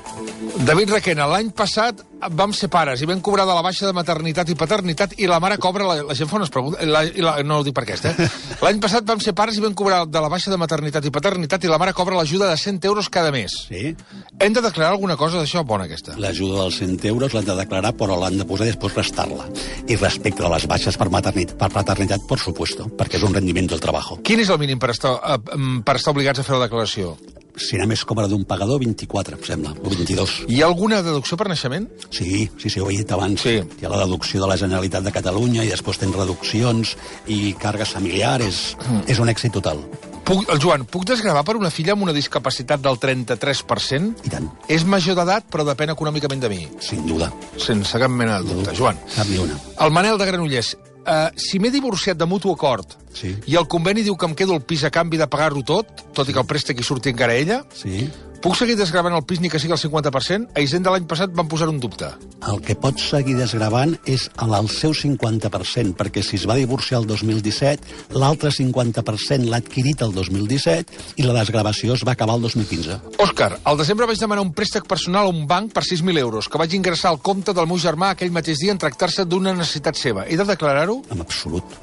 David 0.53 0.91
Requena, 0.93 1.25
l'any 1.25 1.47
passat 1.57 2.03
vam 2.37 2.51
ser 2.53 2.67
pares 2.71 3.01
i 3.01 3.07
vam 3.09 3.21
cobrar 3.25 3.47
de 3.49 3.53
la 3.55 3.63
baixa 3.65 3.87
de 3.87 3.93
maternitat 3.97 4.51
i 4.53 4.55
paternitat 4.55 5.15
i 5.17 5.25
la 5.27 5.39
mare 5.41 5.57
cobra... 5.57 5.87
La, 5.87 5.95
la 6.05 6.15
gent 6.17 6.29
fa 6.29 6.37
unes 6.37 6.51
preguntes... 6.53 6.85
La, 6.85 7.01
la, 7.25 7.33
no 7.41 7.57
ho 7.59 7.65
dic 7.65 7.73
per 7.73 7.83
aquesta, 7.87 8.11
eh? 8.13 8.27
L'any 8.63 8.77
passat 8.83 9.07
vam 9.09 9.21
ser 9.23 9.33
pares 9.33 9.57
i 9.57 9.63
vam 9.63 9.73
cobrar 9.73 10.03
de 10.05 10.21
la 10.21 10.29
baixa 10.29 10.53
de 10.53 10.59
maternitat 10.61 11.09
i 11.09 11.11
paternitat 11.15 11.65
i 11.65 11.71
la 11.71 11.79
mare 11.81 11.95
cobra 11.97 12.19
l'ajuda 12.19 12.51
de 12.51 12.61
100 12.61 12.85
euros 12.91 13.09
cada 13.09 13.33
mes. 13.33 13.57
Sí. 13.65 13.95
Hem 14.37 14.53
de 14.53 14.61
declarar 14.61 14.93
alguna 14.93 15.17
cosa 15.17 15.41
d'això? 15.41 15.65
Bona, 15.65 15.89
aquesta. 15.89 16.15
L'ajuda 16.21 16.61
dels 16.61 16.81
100 16.85 17.09
euros 17.09 17.33
l'han 17.33 17.49
de 17.49 17.57
declarar, 17.57 17.95
però 17.97 18.21
l'han 18.21 18.37
de 18.37 18.47
posar 18.47 18.69
i 18.69 18.75
després 18.75 18.97
restar-la. 19.01 19.49
I 19.89 19.97
respecte 19.97 20.45
a 20.45 20.53
les 20.53 20.69
baixes 20.69 21.01
per 21.01 21.09
maternitat, 21.09 21.57
per 21.57 21.73
paternitat, 21.73 22.29
por 22.29 22.41
supuesto, 22.41 22.91
perquè 22.93 23.17
és 23.17 23.25
un 23.25 23.33
rendiment 23.33 23.73
del 23.73 23.81
treball. 23.81 24.21
Quin 24.21 24.45
és 24.45 24.53
el 24.53 24.61
mínim 24.61 24.77
per 24.77 24.93
estar, 24.93 25.17
eh, 25.17 25.63
per 25.81 25.97
estar 25.97 26.13
obligats 26.13 26.39
a 26.39 26.45
fer 26.45 26.59
la 26.59 26.67
declaració? 26.69 27.17
Si 27.55 27.77
només 27.77 28.01
cobra 28.07 28.27
d'un 28.29 28.45
pagador, 28.49 28.79
24, 28.81 29.37
em 29.37 29.43
sembla, 29.45 29.73
o 29.77 29.91
22. 29.91 30.37
Hi 30.49 30.61
ha 30.61 30.69
alguna 30.69 31.01
deducció 31.05 31.37
per 31.37 31.47
naixement? 31.51 31.85
Sí, 32.09 32.47
sí, 32.57 32.69
sí, 32.69 32.79
ho 32.79 32.89
he 32.89 32.97
dit 33.01 33.11
abans. 33.13 33.43
Sí. 33.45 33.59
Hi 33.61 33.85
ha 33.85 33.91
la 33.93 34.01
deducció 34.05 34.41
de 34.41 34.49
la 34.49 34.57
Generalitat 34.57 35.05
de 35.05 35.13
Catalunya 35.13 35.65
i 35.65 35.69
després 35.69 36.01
tens 36.01 36.17
reduccions 36.17 36.95
i 37.27 37.53
càrregues 37.61 37.93
familiars. 37.93 38.63
Mm. 38.87 39.05
És 39.13 39.21
un 39.21 39.29
èxit 39.29 39.53
total. 39.53 39.83
Puc, 40.23 40.45
el 40.53 40.59
Joan, 40.63 40.85
puc 40.87 41.03
desgravar 41.05 41.43
per 41.43 41.57
una 41.59 41.69
filla 41.73 41.97
amb 41.97 42.05
una 42.05 42.15
discapacitat 42.15 42.81
del 42.81 42.95
33%? 42.99 44.23
I 44.23 44.31
tant. 44.31 44.47
És 44.71 44.85
major 44.87 45.17
d'edat, 45.19 45.49
però 45.51 45.65
depèn 45.67 45.91
econòmicament 45.91 46.45
de 46.45 46.51
mi. 46.53 46.61
Sin 46.79 47.03
duda. 47.09 47.27
Sense 47.59 47.99
cap 47.99 48.11
mena 48.11 48.39
de 48.39 48.55
dubte. 48.55 48.75
Joan. 48.77 48.99
Cap 49.17 49.27
ni 49.27 49.41
una. 49.43 49.59
El 49.83 49.91
Manel 49.91 50.17
de 50.17 50.31
Granollers. 50.31 50.77
Uh, 51.03 51.27
si 51.35 51.59
m'he 51.59 51.67
divorciat 51.67 52.15
de 52.15 52.23
mutu 52.23 52.47
acord 52.53 52.93
sí. 53.11 53.33
i 53.51 53.57
el 53.59 53.65
conveni 53.67 54.05
diu 54.05 54.15
que 54.15 54.23
em 54.29 54.35
quedo 54.39 54.55
el 54.55 54.61
pis 54.63 54.85
a 54.87 54.91
canvi 54.93 55.17
de 55.19 55.27
pagar-ho 55.27 55.59
tot, 55.67 55.89
tot 56.15 56.29
i 56.29 56.35
que 56.35 56.39
el 56.39 56.47
préstec 56.47 56.79
hi 56.79 56.85
surti 56.87 57.11
encara 57.11 57.35
ella, 57.35 57.57
sí. 57.75 58.05
Puc 58.43 58.57
seguir 58.59 58.75
desgravant 58.75 59.15
el 59.15 59.23
pis 59.23 59.39
ni 59.39 59.47
que 59.47 59.59
sigui 59.61 59.71
el 59.71 59.79
50%? 59.79 60.51
A 60.51 60.63
Hisenda 60.63 60.91
l'any 60.91 61.05
passat 61.07 61.31
van 61.35 61.47
posar 61.47 61.69
un 61.71 61.79
dubte. 61.79 62.09
El 62.51 62.59
que 62.65 62.75
pots 62.75 63.05
seguir 63.13 63.37
desgravant 63.37 63.93
és 64.03 64.25
el 64.43 64.67
seu 64.67 64.91
50%, 64.91 65.95
perquè 65.95 66.23
si 66.25 66.35
es 66.35 66.43
va 66.49 66.57
divorciar 66.59 66.99
el 66.99 67.07
2017, 67.07 68.17
l'altre 68.19 68.51
50% 68.51 69.47
l'ha 69.47 69.61
adquirit 69.63 70.03
el 70.03 70.11
2017 70.17 71.23
i 71.23 71.27
la 71.27 71.37
desgravació 71.39 71.95
es 71.95 72.03
va 72.03 72.17
acabar 72.17 72.35
el 72.35 72.43
2015. 72.49 72.99
Òscar, 73.23 73.53
al 73.63 73.79
desembre 73.79 74.09
vaig 74.11 74.19
demanar 74.19 74.43
un 74.43 74.51
préstec 74.51 74.91
personal 74.91 75.29
a 75.29 75.33
un 75.33 75.47
banc 75.47 75.71
per 75.71 75.85
6.000 75.87 76.19
euros, 76.19 76.51
que 76.51 76.59
vaig 76.59 76.75
ingressar 76.75 77.13
al 77.13 77.23
compte 77.23 77.55
del 77.55 77.69
meu 77.69 77.79
germà 77.79 78.11
aquell 78.11 78.35
mateix 78.35 78.59
dia 78.59 78.75
en 78.75 78.81
tractar-se 78.81 79.23
d'una 79.23 79.55
necessitat 79.55 79.95
seva. 79.95 80.27
He 80.27 80.35
de 80.35 80.51
declarar-ho? 80.51 80.99
En 81.15 81.23
absolut. 81.23 81.79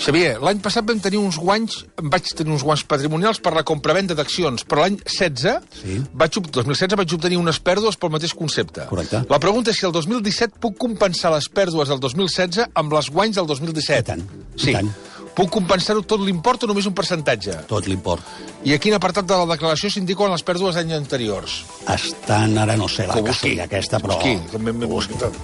Xavier, 0.00 0.38
l'any 0.40 0.62
passat 0.64 0.86
vam 0.88 1.00
tenir 1.02 1.18
uns 1.20 1.36
guanys, 1.36 1.82
vaig 2.00 2.30
tenir 2.32 2.54
uns 2.54 2.62
guanys 2.64 2.86
patrimonials 2.88 3.40
per 3.44 3.52
la 3.52 3.62
compravenda 3.68 4.14
d'accions, 4.16 4.64
però 4.64 4.86
l'any 4.86 4.96
16, 5.04 5.58
sí. 5.76 5.98
vaig, 6.16 6.38
2016 6.46 6.96
vaig 6.96 7.12
obtenir 7.18 7.36
unes 7.36 7.60
pèrdues 7.60 8.00
pel 8.00 8.14
mateix 8.14 8.32
concepte. 8.38 8.86
Correcte. 8.88 9.20
La 9.28 9.40
pregunta 9.42 9.74
és 9.74 9.80
si 9.82 9.84
el 9.84 9.92
2017 9.92 10.56
puc 10.62 10.78
compensar 10.80 11.34
les 11.34 11.50
pèrdues 11.52 11.92
del 11.92 12.00
2016 12.00 12.72
amb 12.80 12.96
les 12.96 13.12
guanys 13.12 13.36
del 13.36 13.50
2017. 13.52 14.00
I 14.00 14.08
tant. 14.08 14.24
Sí. 14.56 14.72
I 14.72 14.78
tant. 14.78 14.90
Puc 15.36 15.52
compensar-ho 15.52 16.00
tot 16.08 16.24
l'import 16.24 16.64
o 16.64 16.72
només 16.72 16.88
un 16.88 16.96
percentatge? 16.96 17.60
Tot 17.68 17.86
l'import. 17.86 18.24
I 18.66 18.74
a 18.74 18.80
quin 18.82 18.96
apartat 18.96 19.28
de 19.28 19.36
la 19.36 19.46
declaració 19.52 19.92
s'indiquen 19.92 20.32
les 20.32 20.42
pèrdues 20.48 20.80
d'anys 20.80 20.96
anteriors? 20.96 21.60
Estan, 21.92 22.56
ara 22.58 22.74
no 22.80 22.88
sé, 22.88 23.06
la 23.08 23.20
Que 23.20 23.28
casella 23.28 23.68
aquesta, 23.68 24.00
però... 24.00 24.16
Busqui, 24.16 24.36
també 24.50 24.74
m'he 24.74 24.88
buscat. 24.90 25.38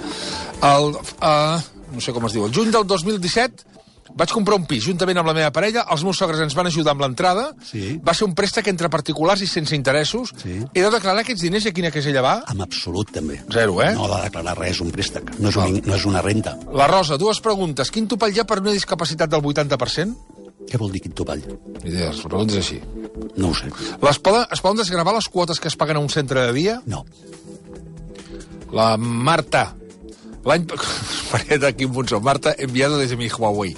El, 0.64 0.96
uh, 1.20 1.60
no 1.92 2.02
sé 2.02 2.16
com 2.16 2.26
es 2.26 2.34
diu, 2.36 2.48
el 2.48 2.56
juny 2.56 2.72
del 2.74 2.88
2017 2.88 3.76
vaig 4.16 4.32
comprar 4.32 4.56
un 4.58 4.66
pis 4.68 4.86
juntament 4.86 5.20
amb 5.20 5.30
la 5.30 5.34
meva 5.36 5.52
parella, 5.54 5.84
els 5.92 6.04
meus 6.06 6.18
sogres 6.20 6.40
ens 6.44 6.56
van 6.56 6.70
ajudar 6.70 6.94
amb 6.96 7.04
l'entrada, 7.04 7.50
sí. 7.68 7.98
va 8.02 8.14
ser 8.16 8.26
un 8.28 8.34
préstec 8.38 8.70
entre 8.72 8.90
particulars 8.92 9.42
i 9.44 9.48
sense 9.50 9.76
interessos. 9.76 10.32
Sí. 10.40 10.56
He 10.72 10.84
de 10.84 10.92
declarar 10.92 11.24
aquests 11.24 11.44
diners 11.44 11.68
i 11.68 11.72
a 11.72 11.76
quina 11.76 11.92
casella 11.94 12.24
va? 12.24 12.36
En 12.52 12.64
absolut, 12.64 13.12
també. 13.14 13.42
Zero, 13.52 13.80
eh? 13.84 13.92
No 13.96 14.08
ha 14.08 14.16
de 14.16 14.30
declarar 14.30 14.56
res, 14.58 14.80
un 14.84 14.92
préstec. 14.94 15.36
No 15.38 15.52
és, 15.52 15.60
un, 15.60 15.80
no 15.84 15.98
és 15.98 16.08
una 16.08 16.24
renta. 16.24 16.56
La 16.76 16.88
Rosa, 16.90 17.20
dues 17.20 17.42
preguntes. 17.44 17.92
Quin 17.92 18.08
topall 18.10 18.34
hi 18.34 18.42
ha 18.42 18.48
per 18.48 18.60
una 18.64 18.74
discapacitat 18.74 19.32
del 19.32 19.44
80%? 19.44 20.36
Què 20.66 20.78
vol 20.80 20.90
dir 20.90 21.02
quin 21.04 21.14
topall? 21.14 21.42
Idees, 21.84 22.24
és 22.26 22.56
així. 22.58 22.80
No 23.38 23.52
ho 23.52 23.54
sé. 23.54 23.70
Les 24.02 24.18
poden, 24.18 24.46
es 24.50 24.62
poden 24.64 24.80
desgravar 24.80 25.14
les 25.14 25.28
quotes 25.30 25.60
que 25.62 25.68
es 25.70 25.76
paguen 25.78 26.00
a 26.00 26.02
un 26.02 26.10
centre 26.10 26.48
de 26.48 26.54
dia? 26.56 26.80
No. 26.90 27.04
La 28.74 28.96
Marta. 28.96 29.68
L'any... 30.46 30.66
D'aquí 31.62 31.86
un 31.88 31.92
punçó. 31.96 32.20
Marta, 32.22 32.54
enviada 32.62 32.98
des 33.00 33.10
de 33.10 33.16
mi 33.18 33.26
Huawei. 33.32 33.74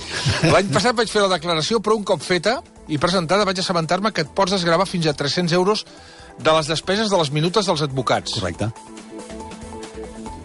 L'any 0.52 0.68
passat 0.74 0.96
vaig 0.98 1.08
fer 1.08 1.22
la 1.24 1.30
declaració, 1.32 1.80
però 1.80 1.96
un 1.96 2.04
cop 2.04 2.20
feta 2.24 2.58
i 2.92 2.98
presentada 3.00 3.46
vaig 3.48 3.58
assabentar-me 3.62 4.12
que 4.12 4.26
et 4.26 4.30
pots 4.36 4.52
desgravar 4.52 4.86
fins 4.88 5.08
a 5.08 5.14
300 5.16 5.52
euros 5.56 5.84
de 6.38 6.52
les 6.54 6.68
despeses 6.70 7.08
de 7.10 7.18
les 7.18 7.32
minutes 7.34 7.66
dels 7.66 7.82
advocats. 7.88 8.36
Correcte. 8.36 8.68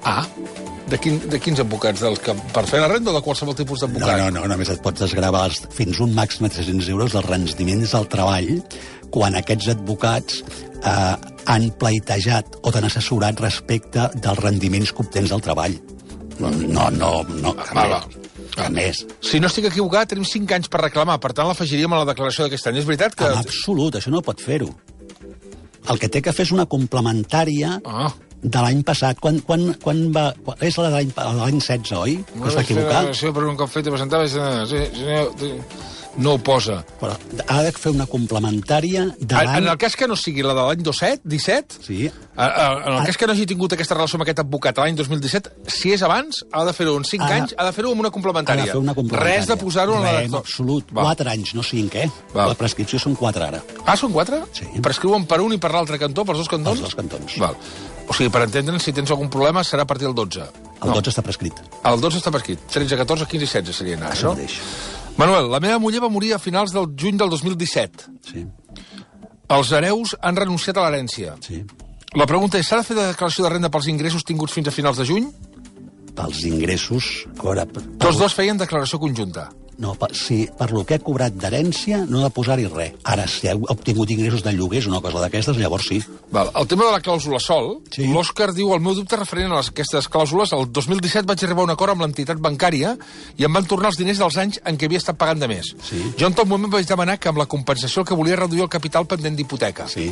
Ah, 0.04 0.26
de, 0.90 0.98
quin, 1.00 1.20
de 1.32 1.40
quins 1.40 1.60
advocats? 1.64 2.02
Dels 2.04 2.20
que, 2.24 2.34
per 2.56 2.66
fer 2.68 2.82
la 2.84 2.90
renda 2.92 3.12
o 3.12 3.16
de 3.16 3.22
qualsevol 3.24 3.56
tipus 3.56 3.84
No, 3.84 3.88
d'advocat? 3.88 4.20
no, 4.20 4.32
no, 4.36 4.48
només 4.52 4.72
et 4.74 4.82
pots 4.84 5.00
desgravar 5.06 5.46
els, 5.50 5.62
fins 5.76 6.02
un 6.04 6.12
màxim 6.18 6.48
de 6.48 6.52
300 6.58 6.90
euros 6.96 7.16
dels 7.16 7.28
rendiments 7.30 7.94
del 7.96 8.08
treball 8.12 8.52
quan 9.14 9.36
aquests 9.40 9.70
advocats 9.76 10.42
eh, 10.44 11.16
han 11.48 11.70
pleitejat 11.80 12.58
o 12.64 12.72
t'han 12.74 12.88
assessorat 12.90 13.40
respecte 13.44 14.10
dels 14.16 14.40
rendiments 14.44 14.92
que 14.92 15.06
obtens 15.06 15.32
del 15.32 15.44
treball. 15.46 15.78
No, 16.40 16.50
no, 16.50 16.90
no, 16.90 17.12
no 17.44 17.54
va. 17.54 18.00
a 18.64 18.70
més. 18.74 19.04
Si 19.22 19.40
no 19.40 19.48
estic 19.52 19.68
equivocat, 19.70 20.10
tenim 20.14 20.26
5 20.26 20.56
anys 20.58 20.70
per 20.74 20.82
reclamar, 20.82 21.20
per 21.22 21.32
tant 21.38 21.48
l'afegiríem 21.50 21.94
a 21.94 22.00
la 22.04 22.08
declaració 22.10 22.46
d'aquest 22.48 22.68
any. 22.72 22.80
És 22.82 22.86
veritat 22.90 23.16
que... 23.20 23.30
En 23.30 23.38
absolut, 23.44 23.96
això 24.00 24.12
no 24.14 24.22
pot 24.26 24.42
fer-ho. 24.42 24.70
El 25.92 26.00
que 26.00 26.08
té 26.10 26.22
que 26.24 26.32
fer 26.34 26.46
és 26.48 26.54
una 26.56 26.66
complementària 26.70 27.78
Ah. 27.86 28.12
de 28.44 28.60
l'any 28.64 28.82
passat. 28.88 29.20
Quan, 29.24 29.40
quan, 29.48 29.74
quan 29.84 30.06
va... 30.16 30.30
Quan, 30.46 30.58
és 30.64 30.78
la 30.80 30.90
de 30.90 30.96
l'any 30.98 31.12
de 31.16 31.28
l'any 31.40 31.60
16, 31.60 31.92
oi? 32.00 32.18
Que 32.34 32.48
es 32.50 32.56
va 32.58 32.64
equivocar? 32.66 33.04
Sí, 33.16 33.32
però 33.36 33.50
un 33.52 33.58
cop 33.60 33.70
fet 33.72 33.88
i 33.88 33.94
presentava... 33.94 34.28
Sí, 34.28 34.40
sí, 34.70 34.84
sí, 35.40 35.52
no 36.18 36.34
ho 36.36 36.40
posa. 36.40 36.84
Però 37.00 37.16
ha 37.48 37.62
de 37.64 37.72
fer 37.72 37.92
una 37.94 38.06
complementària 38.06 39.06
de 39.20 39.36
En, 39.36 39.46
l'any... 39.48 39.64
en 39.64 39.68
el 39.72 39.78
cas 39.82 39.96
que 39.96 40.08
no 40.08 40.16
sigui 40.20 40.44
la 40.46 40.54
de 40.54 40.62
l'any 40.68 40.84
17, 40.84 41.22
17, 41.26 41.80
Sí. 41.84 42.12
en 42.36 42.94
el 42.94 43.06
cas 43.06 43.18
que 43.18 43.28
no 43.28 43.34
hagi 43.34 43.46
tingut 43.50 43.74
aquesta 43.74 43.96
relació 43.96 44.18
amb 44.18 44.24
aquest 44.28 44.40
advocat 44.44 44.78
l'any 44.78 44.96
2017, 44.96 45.52
si 45.68 45.94
és 45.94 46.04
abans, 46.06 46.44
ha 46.52 46.64
de 46.66 46.74
fer-ho 46.74 46.96
en 46.98 47.04
5 47.06 47.24
Ha 47.24 47.36
anys, 47.40 47.56
ha 47.58 47.66
de 47.66 47.72
fer-ho 47.74 47.92
amb 47.92 48.02
una 48.06 48.10
Ha 48.10 48.16
complementària. 48.18 48.66
de 48.66 48.72
fer 48.72 48.82
una 48.82 48.94
complementària. 48.94 49.38
Res 49.40 49.48
de 49.48 49.58
posar-ho 49.58 49.96
en 49.98 50.04
la... 50.04 50.14
En 50.24 50.36
absolut. 50.36 50.92
Va. 50.94 51.04
4 51.14 51.30
anys, 51.30 51.54
no 51.56 51.64
5, 51.64 51.98
eh? 51.98 52.10
Va. 52.36 52.48
La 52.48 52.56
prescripció 52.60 53.00
són 53.00 53.16
4 53.16 53.44
ara. 53.48 53.64
Ah, 53.86 53.96
són 53.98 54.12
4? 54.14 54.44
Sí. 54.54 54.66
Prescriuen 54.82 55.26
per 55.26 55.42
un 55.42 55.54
i 55.54 55.58
per 55.58 55.72
l'altre 55.74 55.98
cantó, 56.00 56.26
pels 56.26 56.38
dos 56.44 56.50
cantons? 56.50 56.80
Els 56.80 56.88
dos 56.90 56.96
cantons. 56.96 57.38
Val. 57.40 57.56
O 58.10 58.14
sigui, 58.14 58.30
per 58.30 58.42
entendre'ns, 58.44 58.84
si 58.84 58.92
tens 58.92 59.10
algun 59.16 59.30
problema, 59.32 59.64
serà 59.64 59.84
a 59.84 59.88
partir 59.88 60.06
del 60.06 60.14
12. 60.16 60.44
El 60.84 60.92
12 60.92 61.10
està 61.14 61.22
prescrit. 61.24 61.54
El 61.88 62.02
12 62.02 62.20
està 62.20 62.32
per 62.34 62.42
escrit. 62.42 62.60
13, 62.68 62.98
14, 63.00 63.26
15 63.32 63.46
i 63.46 63.48
16 63.48 63.78
serien 63.78 64.04
ara, 64.04 64.12
Això 64.12 64.28
no? 64.28 64.34
mateix. 64.36 64.58
Manuel, 65.18 65.50
la 65.52 65.60
meva 65.62 65.80
muller 65.80 66.02
va 66.02 66.10
morir 66.10 66.34
a 66.34 66.42
finals 66.42 66.74
del 66.74 66.90
juny 67.00 67.20
del 67.22 67.30
2017. 67.30 68.10
Sí. 68.30 68.46
Els 69.54 69.72
hereus 69.78 70.16
han 70.22 70.38
renunciat 70.40 70.78
a 70.78 70.86
l'herència. 70.86 71.36
Sí. 71.46 71.62
La 72.18 72.26
pregunta 72.30 72.60
és, 72.60 72.68
s'ha 72.70 72.80
de 72.82 72.88
fer 72.88 72.98
de 72.98 73.10
declaració 73.12 73.46
de 73.46 73.52
renda 73.54 73.70
pels 73.74 73.90
ingressos 73.92 74.26
tinguts 74.26 74.54
fins 74.54 74.70
a 74.70 74.74
finals 74.74 75.02
de 75.02 75.06
juny? 75.10 75.28
Pels 76.18 76.44
ingressos... 76.50 77.12
A 77.40 77.46
veure, 77.46 77.66
Tots 78.02 78.20
dos 78.22 78.36
feien 78.38 78.58
declaració 78.58 79.00
conjunta. 79.02 79.48
No, 79.78 79.96
per, 79.96 80.12
si 80.16 80.48
per 80.58 80.70
lo 80.72 80.84
que 80.86 80.96
he 80.96 81.02
cobrat 81.04 81.34
d'herència 81.34 82.04
no 82.10 82.20
he 82.20 82.24
de 82.24 82.30
posar-hi 82.34 82.68
res. 82.70 82.94
Ara, 83.10 83.26
si 83.28 83.48
he 83.50 83.54
obtingut 83.56 84.12
ingressos 84.14 84.44
de 84.46 84.54
lloguers 84.54 84.86
o 84.88 84.92
una 84.92 85.02
cosa 85.02 85.20
d'aquestes, 85.24 85.58
llavors 85.58 85.88
sí. 85.90 85.98
Val. 86.32 86.52
El 86.56 86.68
tema 86.68 86.86
de 86.86 86.92
la 86.92 87.02
clàusula 87.02 87.40
sol, 87.42 87.80
Sí. 87.92 88.06
l'Òscar 88.14 88.52
diu 88.54 88.74
el 88.74 88.82
meu 88.82 88.94
dubte 88.96 89.18
referent 89.18 89.52
a 89.52 89.58
les, 89.58 89.70
aquestes 89.74 90.10
clàusules, 90.10 90.54
el 90.54 90.68
2017 90.72 91.26
vaig 91.28 91.44
arribar 91.44 91.62
a 91.66 91.70
un 91.70 91.76
acord 91.76 91.92
amb 91.96 92.02
l'entitat 92.06 92.38
bancària 92.38 92.96
i 93.38 93.44
em 93.46 93.54
van 93.54 93.66
tornar 93.66 93.90
els 93.90 93.98
diners 93.98 94.20
dels 94.22 94.38
anys 94.38 94.60
en 94.66 94.78
què 94.78 94.86
havia 94.86 95.02
estat 95.02 95.18
pagant 95.18 95.40
de 95.42 95.48
més. 95.48 95.74
Sí. 95.90 96.02
Jo 96.20 96.28
en 96.28 96.34
tot 96.38 96.48
moment 96.48 96.72
vaig 96.72 96.86
demanar 96.88 97.18
que 97.20 97.30
amb 97.30 97.38
la 97.42 97.46
compensació 97.50 98.02
el 98.04 98.08
que 98.08 98.16
volia 98.16 98.36
reduir 98.36 98.62
el 98.64 98.70
capital 98.70 99.06
pendent 99.08 99.36
d'hipoteca. 99.36 99.88
Sí. 99.90 100.12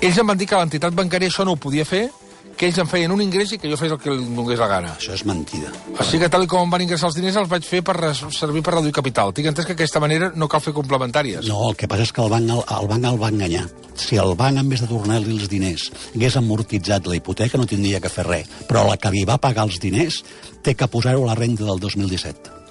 Ells 0.00 0.18
em 0.18 0.26
van 0.26 0.38
dir 0.38 0.46
que 0.48 0.56
l'entitat 0.56 0.94
bancària 0.96 1.28
això 1.28 1.44
no 1.44 1.52
ho 1.52 1.60
podia 1.60 1.84
fer, 1.84 2.08
que 2.56 2.66
ells 2.68 2.78
em 2.80 2.88
feien 2.88 3.12
un 3.12 3.20
ingrés 3.22 3.52
i 3.52 3.58
que 3.60 3.68
jo 3.70 3.76
fes 3.78 3.92
el 3.92 4.00
que 4.00 4.12
li 4.12 4.24
donés 4.34 4.60
la 4.60 4.68
gana. 4.70 4.94
Això 4.96 5.14
és 5.14 5.24
mentida. 5.28 5.70
Així 6.02 6.20
que 6.22 6.30
tal 6.32 6.46
com 6.50 6.64
em 6.64 6.72
van 6.72 6.84
ingressar 6.86 7.10
els 7.10 7.18
diners 7.18 7.36
els 7.42 7.50
vaig 7.50 7.66
fer 7.68 7.82
per 7.86 7.96
servir 8.14 8.64
per 8.64 8.76
reduir 8.78 8.94
capital. 8.96 9.34
Tinc 9.36 9.50
entès 9.52 9.68
que 9.68 9.76
d'aquesta 9.76 10.02
manera 10.02 10.32
no 10.34 10.48
cal 10.48 10.64
fer 10.64 10.74
complementàries. 10.76 11.46
No, 11.50 11.60
el 11.68 11.76
que 11.76 11.88
passa 11.90 12.08
és 12.08 12.14
que 12.16 12.24
el 12.24 12.32
banc 12.32 12.50
el, 12.56 12.64
el, 12.78 12.90
banc 12.92 13.10
el 13.12 13.20
va 13.22 13.32
enganyar. 13.34 13.66
Si 13.96 14.20
el 14.20 14.34
banc, 14.36 14.60
en 14.60 14.72
vez 14.72 14.82
de 14.84 14.90
tornar-li 14.90 15.36
els 15.36 15.48
diners, 15.52 15.88
hagués 16.14 16.36
amortitzat 16.40 17.08
la 17.08 17.16
hipoteca, 17.20 17.60
no 17.60 17.68
tindria 17.68 18.00
que 18.00 18.12
fer 18.12 18.26
res. 18.28 18.52
Però 18.68 18.86
la 18.88 18.98
que 19.00 19.12
li 19.12 19.24
va 19.28 19.40
pagar 19.40 19.68
els 19.68 19.80
diners 19.82 20.22
té 20.64 20.74
que 20.74 20.88
posar-ho 20.88 21.24
a 21.24 21.32
la 21.32 21.40
renda 21.40 21.68
del 21.68 21.80
2017. 21.80 22.65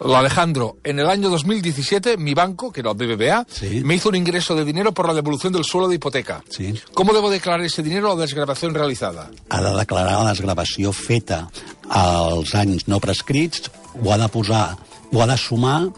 Alejandro, 0.00 0.76
en 0.84 0.98
el 1.00 1.08
año 1.08 1.28
2017 1.28 2.16
mi 2.16 2.34
banco, 2.34 2.70
que 2.72 2.80
era 2.80 2.90
el 2.92 2.96
BBVA, 2.96 3.46
Sí. 3.50 3.80
me 3.84 3.96
hizo 3.96 4.08
un 4.08 4.14
ingreso 4.14 4.54
de 4.54 4.64
dinero 4.64 4.92
por 4.92 5.06
la 5.08 5.14
devolución 5.14 5.52
del 5.52 5.64
suelo 5.64 5.88
de 5.88 5.96
hipoteca. 5.96 6.42
Sí. 6.48 6.74
¿Cómo 6.94 7.12
debo 7.12 7.30
declarar 7.30 7.60
ese 7.64 7.82
dinero 7.82 8.12
o 8.12 8.14
la 8.16 8.22
desgrabación 8.22 8.74
realizada? 8.74 9.30
ha 9.48 9.60
de 9.60 9.74
declarar 9.76 10.22
la 10.22 10.30
desgravació 10.30 10.92
feta 10.92 11.50
als 11.88 12.54
anys 12.54 12.86
no 12.86 13.00
prescrits, 13.00 13.70
ho 14.04 14.12
ha 14.12 14.18
de 14.18 14.28
posar, 14.28 14.76
ho 15.12 15.22
ha 15.22 15.26
de 15.26 15.36
sumar 15.36 15.88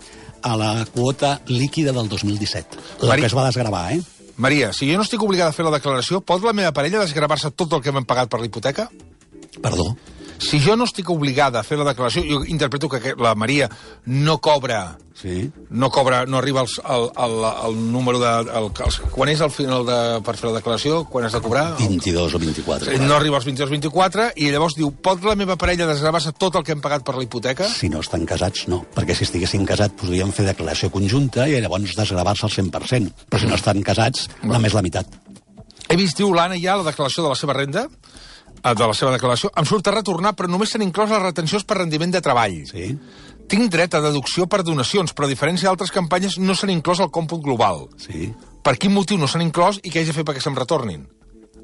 a 0.43 0.57
la 0.57 0.87
quota 0.87 1.43
líquida 1.47 1.93
del 1.93 2.09
2017. 2.09 2.79
La 3.03 3.09
Mari- 3.09 3.21
que 3.23 3.27
es 3.27 3.37
va 3.37 3.45
desgravar, 3.47 3.93
eh? 3.93 4.03
Maria, 4.37 4.73
si 4.73 4.89
jo 4.91 4.97
no 4.97 5.03
estic 5.03 5.21
obligada 5.23 5.51
a 5.51 5.53
fer 5.53 5.67
la 5.67 5.71
declaració, 5.77 6.23
pot 6.23 6.43
la 6.43 6.55
meva 6.55 6.73
parella 6.73 7.01
desgravar-se 7.01 7.51
tot 7.51 7.71
el 7.75 7.83
que 7.83 7.93
m'han 7.93 8.07
pagat 8.07 8.31
per 8.31 8.41
la 8.41 8.47
hipoteca? 8.47 8.89
Perdó. 9.61 9.97
Si 10.41 10.59
jo 10.65 10.75
no 10.77 10.87
estic 10.89 11.11
obligada 11.13 11.61
a 11.61 11.67
fer 11.67 11.77
la 11.79 11.85
declaració, 11.91 12.25
jo 12.25 12.43
interpreto 12.49 12.89
que 12.89 13.15
la 13.19 13.35
Maria 13.37 13.69
no 14.07 14.39
cobra 14.41 14.97
Sí. 15.21 15.51
no 15.69 15.91
cobra, 15.91 16.25
no 16.25 16.39
arriba 16.39 16.61
als, 16.63 16.81
al, 16.83 17.11
al, 17.15 17.45
al 17.45 17.93
número 17.93 18.19
de... 18.19 18.27
Al, 18.27 18.71
als, 18.73 18.97
quan 19.13 19.29
és 19.29 19.43
el 19.45 19.51
final 19.53 19.85
de, 19.85 19.97
per 20.25 20.33
fer 20.39 20.49
la 20.49 20.55
declaració? 20.57 21.03
Quan 21.13 21.27
has 21.27 21.35
de 21.37 21.43
cobrar? 21.45 21.75
22 21.77 22.37
o 22.39 22.41
24. 22.41 22.95
No 23.05 23.19
arriba 23.19 23.37
als 23.37 23.45
22-24 23.45 24.31
i 24.41 24.49
llavors 24.49 24.79
diu, 24.79 24.89
pot 25.05 25.21
la 25.29 25.37
meva 25.37 25.59
parella 25.61 25.85
desgravar-se 25.91 26.33
tot 26.41 26.57
el 26.57 26.65
que 26.65 26.73
hem 26.73 26.81
pagat 26.81 27.05
per 27.05 27.19
la 27.19 27.27
hipoteca? 27.27 27.69
Si 27.69 27.93
no 27.93 28.01
estan 28.01 28.25
casats, 28.25 28.65
no. 28.73 28.81
Perquè 28.97 29.19
si 29.19 29.27
estiguessin 29.29 29.69
casats 29.69 29.99
podríem 30.01 30.33
fer 30.33 30.49
declaració 30.49 30.89
conjunta 30.95 31.45
i 31.53 31.61
llavors 31.61 31.93
desgravar-se 32.01 32.49
al 32.49 32.57
100%. 32.57 33.29
Però 33.29 33.43
si 33.45 33.51
no 33.53 33.61
estan 33.61 33.85
casats, 33.85 34.25
només 34.41 34.73
la 34.73 34.87
meitat. 34.89 35.21
He 35.91 36.01
vist, 36.01 36.17
diu 36.17 36.33
l'Anna, 36.33 36.57
ja 36.63 36.79
la 36.81 36.87
declaració 36.89 37.27
de 37.29 37.35
la 37.35 37.37
seva 37.37 37.61
renda, 37.61 37.85
eh, 37.91 38.30
de 38.63 38.87
la 38.87 38.95
seva 38.97 39.15
declaració, 39.15 39.51
em 39.57 39.67
surt 39.69 39.89
a 39.89 39.95
retornar, 39.95 40.35
però 40.37 40.51
només 40.51 40.73
s'han 40.73 40.85
inclòs 40.85 41.11
les 41.15 41.23
retencions 41.23 41.65
per 41.65 41.79
rendiment 41.81 42.13
de 42.13 42.21
treball. 42.25 42.59
Sí. 42.69 42.91
Tinc 43.51 43.71
dret 43.73 43.97
a 43.97 44.03
deducció 44.05 44.47
per 44.47 44.63
donacions, 44.63 45.15
però 45.17 45.27
a 45.27 45.33
diferència 45.33 45.71
d'altres 45.71 45.93
campanyes 45.95 46.39
no 46.39 46.55
s'han 46.55 46.75
inclòs 46.77 47.01
al 47.01 47.11
còmput 47.11 47.43
global. 47.43 47.89
Sí. 47.99 48.31
Per 48.63 48.77
quin 48.77 48.93
motiu 48.93 49.19
no 49.19 49.27
s'han 49.31 49.47
inclòs 49.47 49.81
i 49.83 49.91
què 49.91 50.03
haig 50.03 50.13
de 50.13 50.17
fer 50.17 50.27
perquè 50.29 50.45
se'm 50.45 50.59
retornin? 50.59 51.09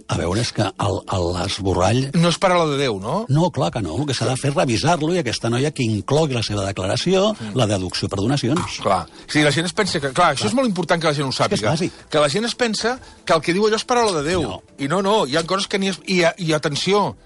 A 0.07 0.17
veure, 0.21 0.41
és 0.41 0.53
que 0.55 0.63
l'esborrall 0.63 2.05
No 2.15 2.31
és 2.31 2.39
paraula 2.39 2.69
de 2.71 2.79
Déu, 2.79 3.01
no? 3.03 3.25
No, 3.33 3.49
clar 3.51 3.73
que 3.75 3.83
no. 3.83 3.97
El 3.99 4.07
que 4.07 4.15
s'ha 4.15 4.29
de 4.29 4.37
fer 4.39 4.53
és 4.53 4.57
revisar-lo 4.57 5.11
i 5.15 5.21
aquesta 5.23 5.51
noia 5.51 5.73
que 5.75 5.83
inclogui 5.83 6.37
la 6.37 6.45
seva 6.47 6.65
declaració, 6.67 7.33
la 7.59 7.67
deducció 7.67 8.09
per 8.13 8.21
donacions. 8.21 8.79
Clar. 8.85 9.03
Si 9.27 9.43
la 9.43 9.51
gent 9.55 9.67
es 9.67 9.75
pensa 9.77 10.01
que... 10.03 10.13
Clar, 10.17 10.33
això 10.37 10.47
és 10.47 10.55
molt 10.55 10.71
important 10.71 11.03
que 11.03 11.11
la 11.11 11.17
gent 11.17 11.27
ho 11.27 11.33
que 11.33 11.37
és 11.37 11.43
sàpiga. 11.43 11.75
bàsic. 11.75 12.01
que 12.11 12.23
la 12.23 12.31
gent 12.33 12.47
es 12.47 12.55
pensa 12.55 12.99
que 13.25 13.35
el 13.35 13.43
que 13.43 13.55
diu 13.57 13.67
allò 13.67 13.81
és 13.81 13.87
paraula 13.89 14.21
de 14.21 14.29
Déu. 14.31 14.47
No. 14.47 14.61
I 14.79 14.89
no, 14.93 15.03
no, 15.03 15.17
hi 15.27 15.37
ha 15.37 15.47
coses 15.47 15.67
que 15.67 15.83
ni 15.83 15.91
és... 15.91 15.99
I, 16.07 16.23
i 16.39 16.53
atenció, 16.55 17.17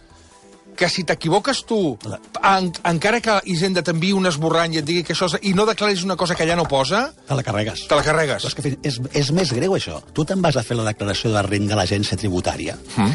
que 0.76 0.88
si 0.88 1.04
t'equivoques 1.04 1.64
tu, 1.68 1.98
en, 2.42 2.70
encara 2.88 3.20
que 3.20 3.34
Hisenda 3.52 3.82
t'enviï 3.84 4.14
un 4.16 4.26
esborrany 4.30 4.74
i 4.74 4.80
et 4.80 4.86
digui 4.88 5.02
que 5.04 5.12
això 5.12 5.28
i 5.42 5.52
no 5.54 5.66
declaris 5.68 6.04
una 6.06 6.16
cosa 6.16 6.34
que 6.34 6.46
allà 6.46 6.56
no 6.56 6.64
posa, 6.70 7.12
Te 7.28 7.34
la 7.36 7.42
carregues. 7.44 7.86
te 7.88 7.94
la 7.98 8.02
carregues. 8.06 8.46
Però 8.46 8.48
és, 8.48 8.54
que 8.56 8.88
és, 8.88 9.00
és 9.24 9.30
més 9.36 9.52
greu, 9.52 9.74
això. 9.76 10.00
Tu 10.16 10.24
te'n 10.24 10.40
vas 10.40 10.56
a 10.56 10.62
fer 10.64 10.76
la 10.78 10.86
declaració 10.88 11.32
de 11.34 11.42
renda 11.44 11.74
a 11.76 11.80
l'agència 11.82 12.16
tributària. 12.16 12.78
Mm. 12.96 13.12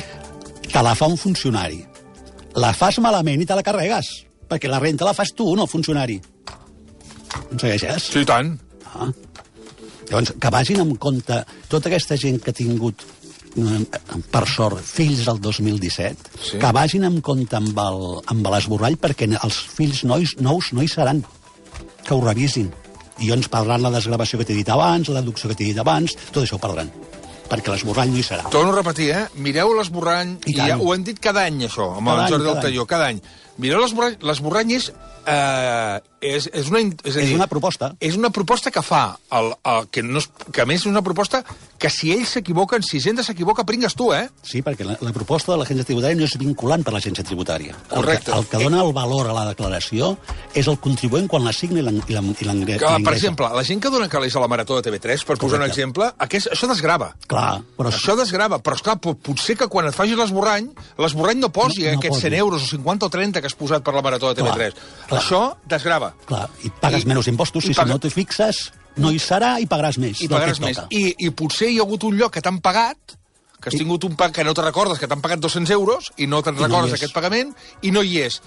Te 0.71 0.83
la 0.83 0.93
fa 0.95 1.07
un 1.09 1.17
funcionari. 1.17 1.81
La 2.61 2.71
fas 2.73 2.99
malament 3.03 3.41
i 3.41 3.45
te 3.49 3.55
la 3.57 3.63
carregues. 3.65 4.11
Perquè 4.47 4.69
la 4.69 4.79
renta 4.79 5.05
la 5.07 5.13
fas 5.17 5.33
tu, 5.33 5.47
no 5.55 5.65
el 5.65 5.71
funcionari. 5.71 6.19
Em 7.51 7.57
segueixes? 7.59 8.11
Sí, 8.13 8.23
tant. 8.29 8.53
Ah. 8.93 9.09
Llavors, 10.05 10.35
que 10.39 10.49
vagin 10.53 10.83
amb 10.83 10.99
compte 11.01 11.41
tota 11.67 11.89
aquesta 11.89 12.15
gent 12.21 12.37
que 12.43 12.53
ha 12.53 12.55
tingut 12.55 13.01
per 14.31 14.43
sort, 14.51 14.81
fills 14.83 15.25
del 15.25 15.39
2017, 15.39 16.29
Sí. 16.43 16.57
que 16.59 16.71
vagin 16.75 17.05
amb 17.07 17.21
compte 17.23 17.55
amb 17.55 18.47
l'esborrall 18.51 18.97
perquè 18.99 19.29
els 19.41 19.59
fills 19.77 20.03
nois, 20.03 20.35
nous 20.39 20.73
no 20.73 20.83
hi 20.83 20.87
seran. 20.91 21.23
Que 22.05 22.13
ho 22.13 22.21
revisin. 22.21 22.71
I 23.19 23.31
ens 23.31 23.47
perdran 23.47 23.81
la 23.81 23.89
desgravació 23.91 24.37
que 24.37 24.45
t'he 24.45 24.53
dit 24.57 24.69
abans, 24.69 25.07
la 25.09 25.21
deducció 25.21 25.49
que 25.49 25.55
t'he 25.55 25.69
dit 25.71 25.79
abans, 25.79 26.15
tot 26.31 26.43
això 26.43 26.55
ho 26.55 26.59
perdran. 26.59 26.91
Perquè 27.49 27.71
l'esborrall 27.71 28.09
no 28.11 28.17
hi 28.17 28.23
serà. 28.25 28.49
Torno 28.49 28.73
a 28.73 28.75
repetir, 28.75 29.11
eh? 29.13 29.25
Mireu 29.35 29.73
l'esborrany, 29.77 30.39
I 30.45 30.51
i 30.51 30.55
ja, 30.55 30.77
ho 30.77 30.93
hem 30.93 31.03
dit 31.03 31.19
cada 31.19 31.45
any, 31.45 31.61
això, 31.67 31.91
amb 31.97 32.07
Cada 32.07 32.17
el 32.17 32.23
any, 32.25 32.31
Jordi 32.31 32.45
del 32.45 32.61
Talló, 32.61 32.85
cada 32.85 33.07
any. 33.07 33.21
Mireu 33.57 33.79
l'esborrany, 33.81 34.71
és, 34.75 34.89
eh, 35.25 35.99
és, 36.21 36.49
és, 36.53 36.67
una, 36.69 36.79
és, 36.79 37.15
És 37.15 37.15
dir, 37.29 37.35
una 37.37 37.47
proposta. 37.47 37.93
és 37.99 38.15
una 38.17 38.29
proposta 38.29 38.71
que 38.71 38.81
fa, 38.81 39.17
el, 39.31 39.53
el, 39.63 39.87
que, 39.89 40.03
no 40.03 40.19
es, 40.19 40.29
que 40.51 40.61
a 40.61 40.65
més 40.65 40.81
és 40.81 40.89
una 40.89 41.01
proposta 41.05 41.43
que 41.79 41.89
si 41.89 42.11
ells 42.11 42.29
s'equivoquen, 42.35 42.81
si 42.83 42.97
Hisenda 42.97 43.23
s'equivoca, 43.23 43.63
pringues 43.67 43.93
tu, 43.95 44.09
eh? 44.15 44.25
Sí, 44.43 44.61
perquè 44.65 44.85
la, 44.87 44.97
la 45.01 45.11
proposta 45.13 45.51
de 45.53 45.59
l'agència 45.59 45.85
tributària 45.85 46.17
no 46.17 46.25
és 46.27 46.35
vinculant 46.39 46.83
per 46.83 46.93
l'agència 46.95 47.23
tributària. 47.27 47.75
Correcte. 47.89 48.31
El 48.31 48.45
que, 48.47 48.57
el 48.57 48.63
que 48.63 48.63
dona 48.69 48.81
el 48.83 48.93
valor 48.95 49.29
a 49.29 49.35
la 49.37 49.45
declaració 49.51 50.17
és 50.55 50.67
el 50.71 50.79
contribuent 50.79 51.27
quan 51.31 51.43
la 51.45 51.53
signa 51.53 51.79
i 51.79 51.85
l'en- 51.85 52.01
i 52.07 52.13
l'en- 52.15 52.35
i 52.39 52.45
l'engre- 52.47 52.79
Que, 52.79 52.91
per 53.03 53.13
exemple, 53.13 53.49
la 53.55 53.63
gent 53.63 53.81
que 53.83 53.89
dona 53.93 54.09
calés 54.09 54.35
a 54.35 54.39
la 54.43 54.47
Marató 54.51 54.79
de 54.81 54.89
TV3, 54.89 55.23
per 55.25 55.37
posar 55.37 55.59
un 55.59 55.65
Correcte. 55.65 55.71
exemple, 55.79 56.11
aquest, 56.17 56.51
això 56.51 56.67
desgrava. 56.67 57.13
Clar, 57.27 57.61
però... 57.77 57.91
Això 57.91 58.15
desgrava, 58.19 58.59
però 58.63 58.75
esclar, 58.75 58.97
pot, 58.99 59.19
potser 59.21 59.55
que 59.59 59.67
quan 59.67 59.87
et 59.87 59.95
facis 59.95 60.17
l'esborrany, 60.17 60.71
l'esborrany 60.97 61.39
no 61.39 61.51
posi 61.55 61.83
No- 61.85 61.91
no 61.93 61.99
aquests 61.99 62.17
posi. 62.17 62.27
100 62.29 62.33
euros 62.39 62.63
o 62.63 62.67
50 62.67 63.05
o 63.05 63.09
30 63.09 63.41
que 63.45 63.51
has 63.51 63.57
posat 63.59 63.85
per 63.85 63.93
la 63.95 64.01
Marató 64.05 64.31
de 64.33 64.41
TV3. 64.41 64.73
Clar, 64.79 65.05
clar. 65.11 65.19
Això 65.21 65.41
desgrava. 65.69 66.09
Clar, 66.25 66.47
i 66.65 66.71
pagues 66.81 67.05
I- 67.05 67.11
menys 67.13 67.29
impostos, 67.31 67.69
i 67.69 67.71
i, 67.71 67.77
paga- 67.77 67.93
si 67.93 67.93
no 67.93 68.01
t'hi 68.01 68.11
fixes, 68.13 68.63
no 68.97 69.11
hi 69.13 69.21
serà 69.21 69.55
i 69.61 69.69
pagaràs 69.69 69.99
més. 70.01 70.21
I 70.25 70.29
pagaràs 70.31 70.59
que 70.59 70.65
més. 70.65 70.81
toca. 70.81 70.87
I, 70.95 71.13
I 71.27 71.31
potser 71.37 71.69
hi 71.69 71.77
ha 71.79 71.85
hagut 71.85 72.03
un 72.09 72.17
lloc 72.17 72.33
que 72.33 72.41
t'han 72.41 72.57
pagat, 72.65 73.17
que 73.61 73.69
has 73.71 73.77
tingut 73.79 74.03
un 74.09 74.15
pag 74.19 74.33
que 74.35 74.43
no 74.45 74.53
te 74.57 74.61
recordes, 74.65 74.99
que 75.01 75.07
t'han 75.07 75.21
pagat 75.23 75.39
200 75.43 75.71
euros, 75.77 76.11
i 76.17 76.27
no 76.27 76.41
te'n 76.45 76.55
I 76.57 76.61
no 76.63 76.67
recordes 76.67 76.93
és. 76.93 76.99
aquest 76.99 77.13
pagament, 77.15 77.53
i 77.81 77.91
no 77.95 78.03
hi 78.03 78.19
és. 78.25 78.41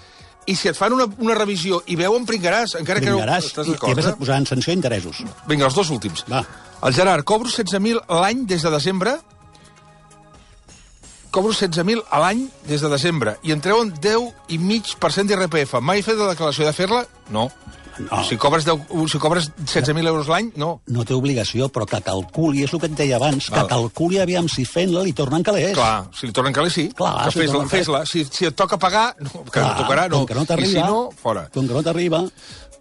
I 0.48 0.54
si 0.56 0.70
et 0.70 0.76
fan 0.78 0.94
una, 0.96 1.04
una 1.20 1.34
revisió 1.36 1.82
i 1.92 1.96
veuen, 2.00 2.24
pringaràs, 2.24 2.76
encara 2.80 3.02
que 3.04 3.10
Vingaràs, 3.12 3.44
no... 3.44 3.50
Estàs 3.52 3.66
i, 3.68 3.74
i 3.76 3.92
a 3.92 3.96
més 3.98 4.06
et 4.06 4.14
eh? 4.14 4.18
posaran 4.18 4.46
sanció 4.48 4.72
i 4.72 4.76
interessos. 4.78 5.18
Vinga, 5.50 5.66
els 5.68 5.74
dos 5.76 5.90
últims. 5.92 6.22
Va. 6.30 6.40
El 6.86 6.94
Gerard, 6.96 7.24
cobro 7.28 7.50
16.000 7.50 8.00
a 8.08 8.20
l'any 8.22 8.46
des 8.48 8.62
de 8.64 8.70
desembre 8.72 9.18
cobro 11.38 11.54
16.000 11.54 12.02
a 12.10 12.18
l'any 12.24 12.48
des 12.66 12.82
de 12.82 12.90
desembre 12.90 13.36
i 13.46 13.54
em 13.54 13.60
treuen 13.62 13.92
10,5% 13.94 15.28
d'IRPF. 15.30 15.78
Mai 15.84 16.00
he 16.02 16.06
fet 16.06 16.18
la 16.18 16.32
declaració 16.32 16.66
de 16.66 16.74
fer-la? 16.74 17.04
No. 17.30 17.46
No. 17.98 18.20
Si 18.22 18.36
cobres, 18.38 18.62
10, 18.66 18.84
si 19.10 19.18
cobres 19.18 19.48
16.000 19.58 20.06
euros 20.06 20.28
l'any, 20.30 20.52
no. 20.58 20.68
No 20.86 21.02
té 21.06 21.16
obligació, 21.18 21.66
però 21.74 21.82
que 21.88 21.98
calculi, 22.06 22.62
és 22.62 22.74
el 22.74 22.78
que 22.78 22.86
et 22.86 22.94
deia 22.98 23.16
abans, 23.18 23.48
Val. 23.50 23.64
que 23.66 23.72
calculi 23.72 24.20
aviam 24.22 24.46
si 24.50 24.62
fent-la 24.68 25.02
li 25.02 25.14
tornen 25.18 25.42
calés. 25.42 25.72
Clar, 25.74 26.04
si 26.14 26.28
li 26.30 26.34
tornen 26.36 26.54
calés, 26.54 26.76
sí. 26.78 26.84
Clar, 26.94 27.24
que 27.24 27.32
si 27.34 27.40
fes-la, 27.40 27.56
tornen 27.56 27.72
fes-la. 27.72 28.04
Si, 28.06 28.22
si 28.30 28.46
et 28.46 28.54
toca 28.58 28.78
pagar, 28.78 29.16
no, 29.18 29.42
que 29.50 29.64
no 29.64 29.72
tocarà, 29.80 30.06
no. 30.12 30.20
Com 30.22 30.30
que 30.30 30.38
no 30.38 30.44
I 30.44 30.46
si 30.46 30.52
t'arriba, 30.52 30.86
no, 30.86 31.00
fora. 31.10 31.48
com 31.54 31.66
que 31.66 31.74
no 31.74 31.82
t'arriba... 31.86 32.22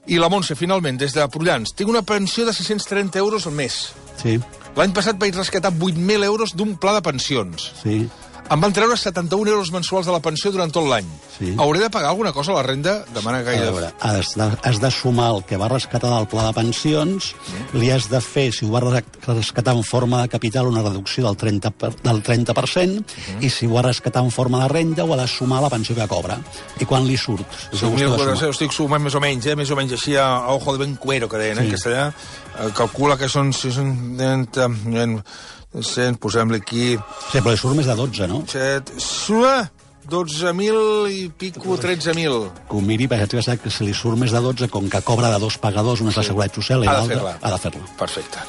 I 0.08 0.22
la 0.22 0.30
Montse, 0.32 0.56
finalment, 0.56 0.96
des 1.02 1.12
de 1.18 1.26
Prullans. 1.28 1.74
Tinc 1.76 1.90
una 1.92 2.00
pensió 2.08 2.46
de 2.48 2.54
630 2.56 3.18
euros 3.20 3.44
al 3.50 3.58
mes. 3.58 3.82
Sí, 4.22 4.38
L'any 4.78 4.94
passat 4.94 5.18
vaig 5.20 5.34
rescatar 5.36 5.74
8.000 5.74 6.24
euros 6.24 6.54
d'un 6.56 6.78
pla 6.78 6.94
de 6.96 7.02
pensions. 7.02 7.72
sí. 7.82 8.06
Em 8.48 8.62
van 8.64 8.72
treure 8.72 8.96
71 8.96 9.50
euros 9.52 9.70
mensuals 9.76 10.06
de 10.08 10.14
la 10.16 10.22
pensió 10.24 10.54
durant 10.56 10.72
tot 10.72 10.86
l'any. 10.88 11.08
Sí. 11.38 11.50
Hauré 11.60 11.82
de 11.84 11.90
pagar 11.92 12.10
alguna 12.14 12.32
cosa 12.32 12.54
a 12.54 12.56
la 12.56 12.64
renda? 12.64 12.94
Demana 13.14 13.42
A 13.42 13.44
gaire... 13.44 13.66
veure, 13.72 13.90
has 14.00 14.30
de, 14.40 14.46
has 14.64 14.80
de 14.80 14.92
sumar 14.92 15.34
el 15.36 15.42
que 15.46 15.58
va 15.60 15.68
rescatar 15.68 16.10
del 16.14 16.28
pla 16.32 16.46
de 16.48 16.54
pensions, 16.56 17.34
li 17.76 17.92
has 17.92 18.08
de 18.10 18.22
fer, 18.24 18.48
si 18.56 18.64
ho 18.66 18.72
va 18.72 18.80
res- 18.86 19.04
rescatar 19.28 19.76
en 19.76 19.84
forma 19.84 20.22
de 20.24 20.30
capital, 20.32 20.68
una 20.72 20.82
reducció 20.86 21.26
del 21.28 21.36
30%, 21.38 21.74
per, 21.76 21.92
del 22.06 22.24
30% 22.24 23.44
i 23.44 23.50
si 23.52 23.68
ho 23.68 23.74
va 23.76 23.84
rescatar 23.90 24.24
en 24.24 24.32
forma 24.32 24.64
de 24.64 24.72
renda, 24.72 25.04
ho 25.04 25.14
ha 25.14 25.20
de 25.22 25.28
sumar 25.28 25.60
a 25.60 25.68
la 25.68 25.74
pensió 25.76 25.94
que 26.00 26.08
cobra. 26.08 26.40
I 26.80 26.86
quan 26.88 27.06
li 27.06 27.18
surt? 27.20 27.44
Si 27.74 27.84
ho 27.84 27.92
5.000 27.92 27.94
ha 27.94 27.98
de 27.98 28.08
euros, 28.08 28.40
sumar. 28.40 28.54
estic 28.56 28.72
sumant 28.80 29.04
més 29.04 29.20
o 29.20 29.20
menys, 29.22 29.46
eh? 29.52 29.56
més 29.60 29.70
o 29.70 29.76
menys 29.76 29.94
així 30.00 30.16
a, 30.16 30.30
a 30.48 30.56
ojo 30.56 30.74
de 30.78 30.86
ben 30.86 30.96
cuero, 30.96 31.28
que 31.28 31.38
deien, 31.44 31.60
eh? 31.60 31.62
Sí. 31.62 31.68
en 31.68 31.76
castellà. 31.76 32.08
Eh, 32.58 32.72
calcula 32.80 33.20
que 33.20 33.28
són 33.30 33.52
630... 33.54 34.72
eh, 34.96 35.22
100, 35.74 36.18
posem-li 36.22 36.62
aquí... 36.62 36.86
Sí, 37.32 37.40
però 37.42 37.52
li 37.54 37.60
surt 37.60 37.76
més 37.78 37.90
de 37.90 37.96
12, 38.00 38.28
no? 38.32 38.44
7, 38.48 38.96
sua, 39.04 39.70
12.000 40.10 41.10
i 41.12 41.26
pico, 41.38 41.78
13.000. 41.78 42.38
Que 42.70 42.78
ho 42.78 42.82
miri, 42.86 43.10
perquè 43.12 43.28
ja 43.42 43.44
sap 43.52 43.64
que 43.66 43.72
si 43.74 43.84
li 43.88 43.94
surt 43.98 44.18
més 44.20 44.32
de 44.36 44.42
12, 44.42 44.70
com 44.74 44.88
que 44.90 45.02
cobra 45.06 45.32
de 45.34 45.42
dos 45.44 45.58
pagadors, 45.62 46.02
una 46.02 46.14
és 46.16 46.22
la 46.22 46.28
Seguretat 46.30 46.62
Social 46.62 46.86
i 46.86 46.88
l'altra, 46.88 47.36
ha 47.42 47.52
de 47.52 47.60
fer-la. 47.66 47.84
Perfecte. 48.00 48.46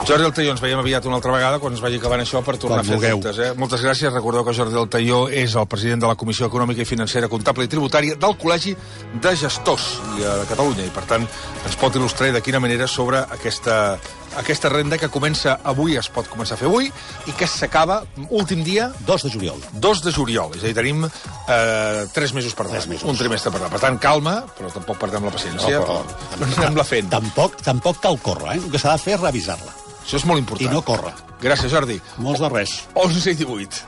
Jordi 0.00 0.24
Altaió, 0.24 0.54
ens 0.54 0.62
veiem 0.64 0.78
aviat 0.80 1.04
una 1.04 1.18
altra 1.18 1.32
vegada 1.34 1.58
quan 1.60 1.74
es 1.76 1.80
vagi 1.84 1.98
acabant 2.00 2.22
això 2.22 2.40
per 2.40 2.54
tornar 2.56 2.78
Quan 2.78 2.86
a 2.86 2.88
fer 2.88 2.94
vulgueu. 2.96 3.18
dubtes. 3.18 3.38
Eh? 3.44 3.50
Moltes 3.60 3.82
gràcies. 3.84 4.08
Recordeu 4.14 4.46
que 4.46 4.54
Jordi 4.56 4.78
Altaió 4.80 5.18
és 5.28 5.52
el 5.60 5.66
president 5.68 6.00
de 6.00 6.08
la 6.08 6.14
Comissió 6.16 6.46
Econòmica 6.48 6.80
i 6.80 6.88
Financera, 6.88 7.28
Comptable 7.28 7.66
i 7.66 7.68
Tributària 7.68 8.16
del 8.16 8.36
Col·legi 8.40 8.72
de 9.20 9.34
Gestors 9.36 9.90
de 10.16 10.32
Catalunya 10.48 10.86
i, 10.88 10.92
per 10.94 11.04
tant, 11.04 11.26
ens 11.66 11.76
pot 11.76 11.98
il·lustrar 12.00 12.30
de 12.32 12.40
quina 12.40 12.62
manera 12.64 12.88
sobre 12.88 13.20
aquesta, 13.36 13.98
aquesta 14.38 14.68
renda 14.68 14.98
que 14.98 15.08
comença 15.10 15.58
avui, 15.64 15.96
es 15.98 16.08
pot 16.12 16.28
començar 16.30 16.54
a 16.54 16.60
fer 16.60 16.68
avui, 16.68 16.90
i 17.26 17.32
que 17.36 17.46
s'acaba, 17.50 18.02
últim 18.28 18.62
dia... 18.64 18.90
2 19.06 19.24
de 19.26 19.30
juliol. 19.30 19.58
2 19.72 20.02
de 20.04 20.12
juliol. 20.14 20.52
És 20.56 20.62
a 20.62 20.66
dir, 20.70 20.74
tenim 20.78 21.04
eh, 21.04 22.06
3 22.14 22.34
mesos 22.36 22.54
per 22.54 22.66
davant. 22.68 22.86
mesos. 22.88 23.08
Un 23.10 23.16
trimestre 23.18 23.50
per 23.50 23.60
davant. 23.60 23.74
Per 23.74 23.82
tant, 23.82 23.98
calma, 24.02 24.36
però 24.56 24.70
tampoc 24.74 24.98
perdem 25.02 25.24
la 25.26 25.34
paciència. 25.34 25.80
No, 25.80 25.86
però- 25.86 26.38
però 26.38 26.50
anem-la 26.64 26.84
fent. 26.84 27.10
Tampoc, 27.10 27.60
tampoc 27.66 28.00
cal 28.00 28.18
córrer, 28.22 28.56
eh? 28.56 28.60
El 28.64 28.70
que 28.70 28.78
s'ha 28.78 28.92
de 28.96 29.02
fer 29.02 29.14
és 29.18 29.20
revisar-la. 29.24 29.74
Això 30.04 30.16
és 30.16 30.24
molt 30.26 30.38
important. 30.40 30.70
I 30.70 30.74
no 30.74 30.82
córrer. 30.82 31.12
Gràcies, 31.40 31.70
Jordi. 31.72 32.00
Molts 32.18 32.40
de 32.40 32.48
res. 32.52 32.78
11 32.94 33.30
i 33.30 33.34
18. 33.34 33.84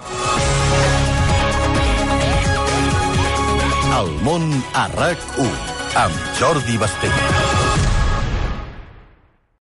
El 3.92 4.08
món 4.24 4.46
a 4.74 4.86
RAC1 4.88 5.50
amb 6.00 6.14
Jordi 6.38 6.78
Basté. 6.80 7.10